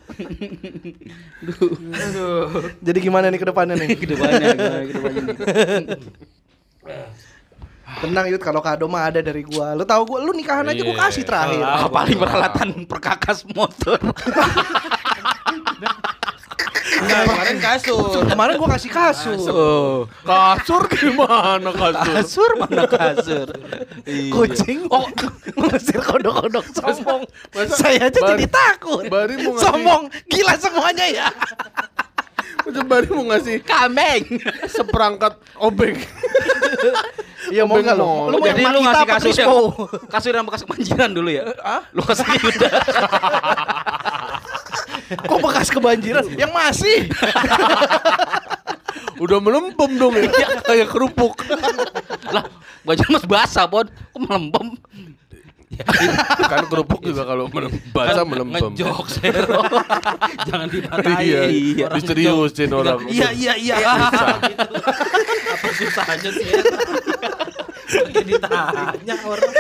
[2.81, 3.89] Jadi gimana nih ke depannya nih?
[3.99, 5.37] Ke depannya, gimana ke depannya nih?
[7.99, 9.75] Tenang Yud, kalau kado mah ada dari gua.
[9.75, 11.03] Lu tahu gua, lu nikahan aja gua Iya.
[11.07, 11.61] kasih terakhir.
[11.61, 13.99] Ah, paling peralatan perkakas motor.
[17.03, 18.23] Enggak, kemarin kasur.
[18.25, 19.39] Kemarin gua kasih kasur.
[19.49, 19.99] Oh.
[20.23, 22.05] Kasur gimana kasur?
[22.15, 23.49] Kasur mana kasur?
[24.03, 24.31] Iya.
[24.31, 25.07] Kucing oh
[25.59, 27.23] ngusir kodok-kodok sombong.
[27.71, 29.07] Saya aja jadi takut.
[29.07, 31.29] Bari mau ngasih- sombong, gila semuanya ya.
[32.87, 34.39] Baru mau ngasih Kambing.
[34.71, 35.97] seperangkat obeng.
[37.51, 38.31] Iya mau enggak lo?
[38.31, 39.51] Lu Jadi lu ngasih apa kasur yang
[40.09, 41.45] kasur yang bekas kebanjiran dulu ya?
[41.91, 42.71] Lu kasih Yuda.
[45.29, 46.25] Kok bekas kebanjiran?
[46.39, 46.97] Yang masih.
[49.23, 50.31] Udah melempem dong ya.
[50.65, 51.45] Kayak kerupuk.
[52.33, 52.47] lah,
[52.87, 53.85] baju mas basah, Bon.
[53.85, 54.67] Kok melempem?
[56.43, 58.71] Kan kerupuk juga kalau melem- basah melempem.
[58.71, 59.61] Ngejok Sero.
[60.49, 61.19] Jangan dipatahin.
[61.23, 61.87] Iya, Iya.
[61.91, 63.01] misteriusin orang.
[63.07, 63.77] Iya iya iya.
[65.53, 66.47] Apa susahnya sih?
[67.93, 69.53] Ditanya orang.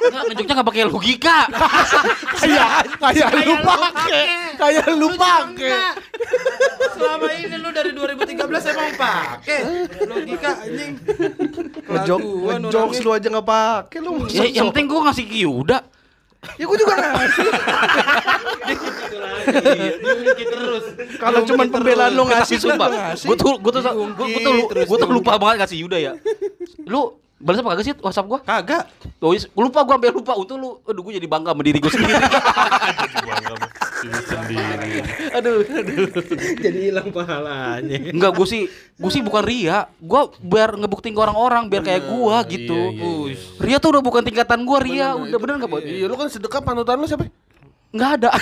[0.00, 1.38] Enggak, ngejoknya enggak pakai logika.
[2.40, 4.24] Kayak kayak lu pakai.
[4.56, 5.72] Kayak lu pakai.
[6.96, 9.60] Selama ini lu dari 2013 emang pakai
[10.08, 10.92] logika anjing.
[11.84, 12.18] Ngejok,
[12.64, 14.10] ngejokes lu aja nggak pakai lu.
[14.32, 15.78] Ya, yang penting gua ngasih ke Yuda.
[16.56, 17.48] Ya gua juga ngasih.
[20.40, 20.84] Terus.
[21.20, 23.26] Kalau cuman pembelaan lu ngasih sumpah, gua ngasih.
[23.28, 23.52] gua tuh
[24.88, 26.12] gua tuh lupa banget kasih Yuda ya.
[26.88, 28.40] Lu balas apa kagak sih WhatsApp gua?
[28.44, 28.84] Kagak.
[29.16, 30.32] Tuh, is- gua lupa gua sampai lupa.
[30.36, 32.14] Untung lu aduh gua jadi bangga sama diri gua sendiri.
[34.28, 34.90] sendiri.
[35.40, 36.06] aduh, aduh.
[36.60, 37.98] Jadi hilang pahalanya.
[38.12, 38.68] Enggak, gua sih
[39.00, 39.88] gua sih bukan ria.
[39.98, 42.76] Gua biar ngebuktiin ke orang-orang biar kayak gua gitu.
[42.92, 43.36] iya, iya.
[43.56, 45.16] Ria tuh udah bukan tingkatan gua, Ria.
[45.16, 45.80] udah bener enggak, Bon?
[45.80, 47.24] Iya, lu kan sedekah panutan lu siapa?
[47.90, 48.30] Enggak ada.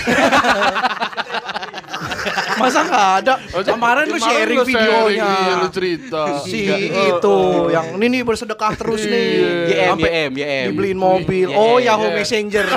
[2.58, 3.34] Masa nggak ada?
[3.64, 5.24] Kemarin lu sharing videonya.
[5.24, 6.22] iya, lu cerita.
[6.42, 7.36] Si itu
[7.68, 9.26] yang ini nih bersedekah terus nih.
[9.70, 10.66] YM, YM, YM.
[10.70, 11.48] Dibeliin mobil.
[11.48, 12.16] YM, Oh, Yahoo iya.
[12.16, 12.66] Messenger.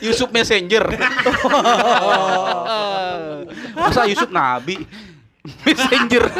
[0.00, 0.84] Yusuf Messenger.
[3.76, 4.80] Masa Yusuf Nabi?
[5.62, 6.24] Messenger.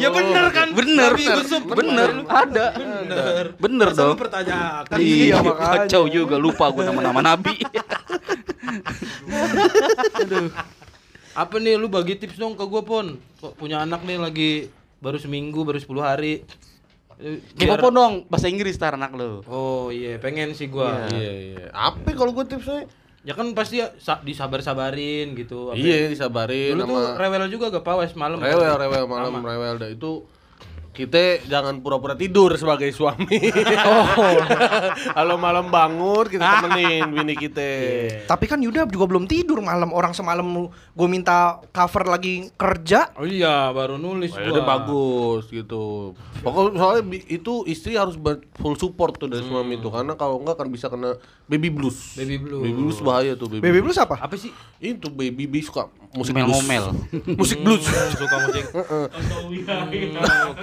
[0.00, 0.72] Ya bener kan?
[0.72, 1.60] Bener, Nabi Yusuf.
[1.68, 2.66] bener, ada.
[2.72, 3.44] Bener.
[3.60, 4.16] Bener lu dong.
[4.16, 4.96] pertanyakan.
[4.96, 5.84] Iya, makanya.
[5.84, 7.60] kacau juga lupa gue nama-nama nabi.
[11.32, 13.16] Apa nih lu bagi tips dong ke gua Pon?
[13.38, 14.50] Kok punya anak nih lagi
[14.98, 16.42] baru seminggu, baru 10 hari.
[17.16, 19.44] Eh, Kepo biar- dong bahasa Inggris tar anak lu.
[19.46, 21.06] Oh iya, pengen sih gua.
[21.06, 21.64] Iya, iya.
[21.70, 22.88] Apa kalau gue tipsnya?
[23.20, 25.76] Ya kan pasti ya, sa- disabar-sabarin gitu.
[25.76, 28.40] Iya, disabarin Dulu tuh sama rewel juga gak pawes malam.
[28.40, 30.24] rewel, rewel malam, rewel dah itu
[30.90, 33.38] kita jangan pura-pura tidur sebagai suami.
[33.86, 34.06] Oh.
[35.16, 37.70] Kalau malam bangun kita temenin bini kita.
[38.26, 39.90] Tapi kan Yuda juga belum tidur malam.
[39.90, 43.14] Orang semalam gue minta cover lagi kerja.
[43.16, 44.54] Oh iya, baru nulis Oh, ya gua.
[44.54, 46.12] udah bagus gitu.
[46.40, 48.14] Pokoknya soalnya itu istri harus
[48.56, 52.14] full support tuh dari suami itu karena kalau enggak kan bisa kena baby blues.
[52.14, 52.62] Baby blues.
[52.62, 53.62] Baby blues bahaya tuh baby.
[53.62, 54.16] Baby Blues apa?
[54.20, 54.50] Apa sih?
[54.78, 56.62] Itu baby baby suka musik blues.
[57.38, 57.84] Musik blues.
[57.86, 58.64] Hmm, suka musik.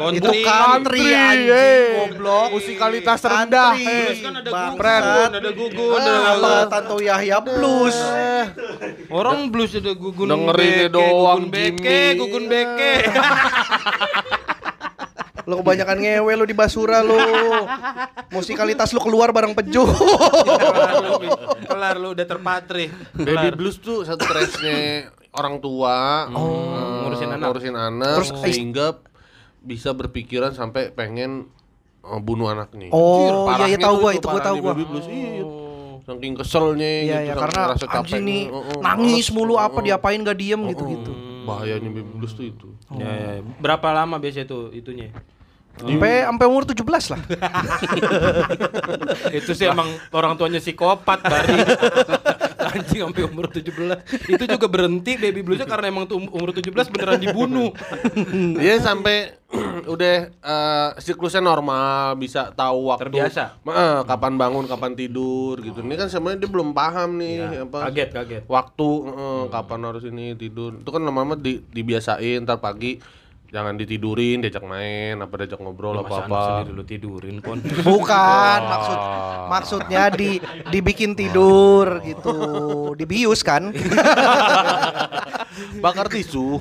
[0.17, 1.85] Itu country Country, anjing, eh.
[2.09, 2.47] goblok.
[2.53, 3.73] Musikalitas rendah.
[3.77, 4.73] Blues kan ada Bangsat.
[4.73, 7.97] gugun, ada gugun, ada Apa Tanto Yahya Blues.
[9.07, 12.19] Orang blues ada gugun Dengerinnya beke, doang, gugun beke, Jimmy.
[12.19, 12.93] gugun beke.
[15.47, 17.15] Lo kebanyakan ngewe lo di basura lo.
[18.35, 19.79] Musikalitas lo keluar bareng peju.
[21.71, 22.91] Kelar lu udah terpatri.
[23.15, 27.47] Baby blues tuh stresnya orang tua eh, ngurusin anak.
[27.47, 28.87] ngurusin anak Terus, sehingga
[29.67, 31.51] bisa berpikiran sampai pengen
[32.07, 32.87] eh, bunuh anaknya.
[32.95, 34.73] Oh, iya, iya, tahu gua, itu gua tahu gua.
[34.73, 35.43] Blues iya.
[36.07, 37.61] Saking keselnya Iya gitu, ya saking karena
[37.99, 39.83] anjing nih Oh, oh, nangis mulu apa oh, oh.
[39.83, 41.11] diapain gak diem gitu-gitu.
[41.43, 42.67] Bahayanya baby blues tuh itu.
[42.95, 43.31] Ya, ya.
[43.59, 45.11] Berapa lama biasanya tuh itunya?
[45.77, 47.21] Sampai sampai umur 17 lah.
[49.37, 51.53] Itu sih emang orang tuanya psikopat Bari.
[52.73, 54.27] Anjing sampai umur 17.
[54.27, 57.71] Itu juga berhenti baby bluesnya karena emang tuh um- umur 17 beneran dibunuh.
[58.57, 59.37] Dia sampai
[59.93, 63.63] udah eh, siklusnya normal, bisa tahu waktu Terbiasa.
[63.63, 65.79] Eh, kapan bangun, kapan tidur gitu.
[65.79, 68.43] Ini kan sebenarnya dia belum paham nih apa Kaget, kaget.
[68.45, 70.75] waktu eh, kapan harus ini tidur.
[70.75, 72.99] Itu kan lama-lama di, dibiasain ntar pagi
[73.47, 76.25] jangan ditidurin, diajak main, apa diajak ngobrol Lu apa apa.
[76.25, 77.57] anak sendiri lu tidurin pon.
[77.87, 78.97] Bukan maksud
[79.47, 80.37] maksudnya di
[80.67, 82.35] dibikin tidur gitu.
[82.93, 83.71] Dibius kan?
[85.83, 86.59] Bakar tisu.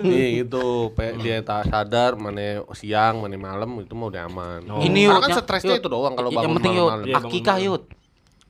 [0.00, 4.60] Nih gitu, pe, dia tak sadar mana siang, mana malam itu mau udah aman.
[4.80, 7.04] Ini Karena kan yang- stresnya itu doang kalau yang bangun penting Yud, malam-malam.
[7.04, 7.68] Iya, bangun akikah malam.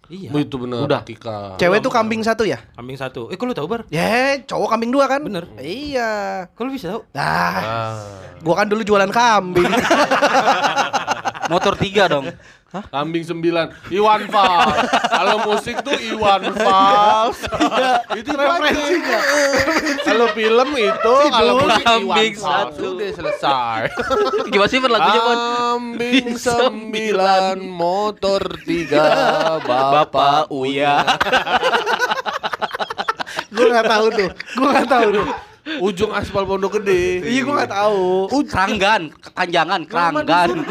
[0.07, 0.29] Iya.
[0.31, 1.01] Itu bener Udah.
[1.03, 1.57] Kika.
[1.57, 2.61] Cewek tuh kambing satu ya?
[2.73, 3.29] Kambing satu.
[3.29, 3.89] Eh, kok lu tahu bar?
[3.89, 5.21] Ya, cowok kambing dua kan?
[5.21, 5.49] Bener.
[5.57, 6.45] Iya.
[6.51, 7.03] Kok lu bisa tahu?
[7.11, 7.97] Nah, Ah.
[8.41, 9.65] gua kan dulu jualan kambing.
[11.53, 12.29] Motor tiga dong.
[12.75, 14.91] Kambing sembilan, Iwan Fals.
[15.07, 17.39] Kalau musik tuh Iwan Fals.
[18.19, 19.19] itu referensinya.
[20.03, 22.75] Kalau film itu, kalau musik Iwan Kambing Fals.
[22.75, 22.99] satu.
[22.99, 23.81] Udah selesai.
[24.53, 25.39] Gimana sih lagunya Pon?
[25.39, 29.07] Kambing sembilan, motor tiga,
[29.63, 30.99] bapak Uya.
[33.55, 34.29] gua nggak tahu tuh.
[34.59, 35.54] Gua nggak tahu tuh.
[35.65, 37.25] Ujung aspal Pondok Gede.
[37.25, 38.29] Iya, gua nggak tahu.
[38.45, 40.49] Keranggan, kekanjangan, keranggan.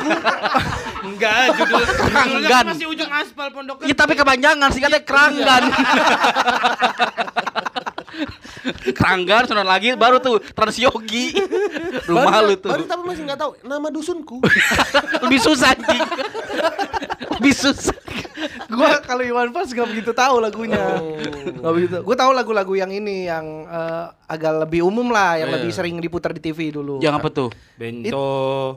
[1.03, 2.65] Enggak, judul Keranggan.
[2.71, 3.83] masih ujung aspal pondok.
[3.83, 5.63] Iya tapi kepanjangan sih katanya keranggan.
[8.89, 11.35] keranggan sudah lagi baru tuh Transyogi.
[12.09, 12.69] Rumah lu tuh.
[12.69, 14.37] Baru tapi masih nggak tahu nama dusunku.
[15.23, 16.01] Lebih susah anjing.
[17.37, 17.95] Lebih susah.
[18.67, 20.81] Gua kalau Iwan Fals gak begitu tahu lagunya.
[20.97, 21.15] Oh.
[21.61, 21.95] Gak begitu.
[22.01, 25.55] Gua tahu lagu-lagu yang ini yang eh, agak lebih umum lah, yang Iya.
[25.55, 26.97] lebih sering diputar di TV dulu.
[26.99, 27.49] Yang apa tuh?
[27.73, 28.27] Bento,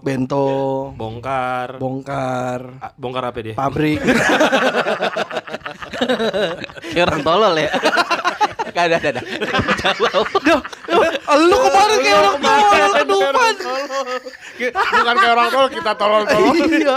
[0.00, 0.46] Bento,
[0.92, 1.80] bongkar.
[1.80, 3.54] bongkar, Ah, bongkar apa dia?
[3.54, 3.98] pabrik.
[6.86, 7.70] Kayak orang tolol ya.
[8.76, 9.20] Ada, ada, ada.
[10.44, 10.60] Duh,
[11.48, 13.54] lu kemarin kayak orang tolol ke Dufan.
[14.76, 16.54] Bukan kayak orang tolol, kita tolol-tolol.
[16.76, 16.96] Iya.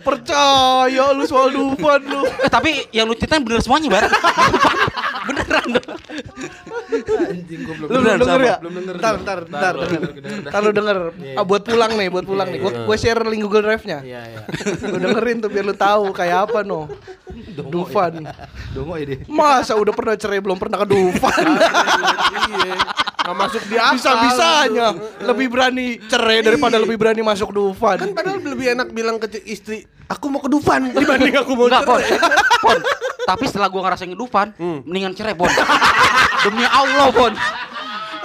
[0.00, 2.24] Percaya lu soal Dufan lu.
[2.26, 4.04] Eh, tapi yang lu ceritain bener semuanya, Bar.
[5.30, 5.88] Beneran dong.
[7.86, 8.56] Lu belum denger ya?
[8.58, 8.94] Belum denger.
[8.98, 10.98] Ntar, ntar, ntar, lu denger.
[11.38, 12.58] Ah, buat pulang nih, buat pulang nih.
[12.58, 14.02] Gua, gua share link Google Drive-nya.
[14.02, 14.40] Iya, iya.
[14.88, 16.90] Lu dengerin tuh biar lu tahu kayak apa no.
[17.70, 18.26] Dufan.
[18.74, 19.22] Dongo ini.
[19.30, 21.46] Masa udah pernah cerai belum pernah ke Dufan?
[22.50, 22.74] Iya.
[23.30, 23.94] Nggak masuk di akal.
[23.94, 24.86] Bisa-bisanya
[25.22, 27.94] lebih berani cerai daripada lebih berani masuk Dufan.
[27.96, 31.86] Kan padahal lebih enak bilang ke istri, aku mau ke Dufan dibanding aku mau Enggak,
[31.86, 32.02] Pon.
[32.02, 32.18] cerai.
[32.58, 32.78] Pon.
[33.22, 34.50] Tapi setelah gua ngerasain ngedufan,
[34.82, 35.46] mendingan cerai, Pon.
[36.42, 37.32] Demi Allah, Pon.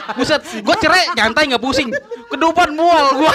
[0.06, 1.94] Buset, gua cerai nyantai nggak pusing.
[2.26, 3.34] Kedufan mual gua.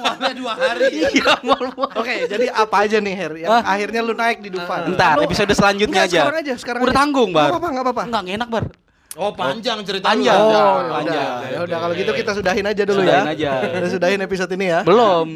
[0.00, 0.88] Mualnya dua hari.
[1.10, 1.92] Iya, mual mual.
[1.94, 3.62] Oke, jadi apa aja nih Her yang Hah?
[3.76, 4.88] akhirnya lu naik di Dufan?
[4.92, 6.20] Ntar Lu- episode selanjutnya Enggak, aja.
[6.24, 6.98] Sekarang aja, sekarang Udah aja.
[6.98, 7.40] tanggung, Bar.
[7.42, 8.02] Enggak apa-apa, enggak apa-apa.
[8.04, 8.64] Enggak enak, Bar.
[9.14, 10.34] Oh, panjang cerita Panjang.
[10.36, 11.14] Oh, Jangan, ya panjang.
[11.14, 11.48] udah.
[11.48, 13.30] Ya udah kalau gitu kita sudahin aja dulu Sudahin ya.
[13.30, 13.52] aja.
[13.70, 14.80] Kita sudahin episode ini ya.
[14.82, 15.26] Belum.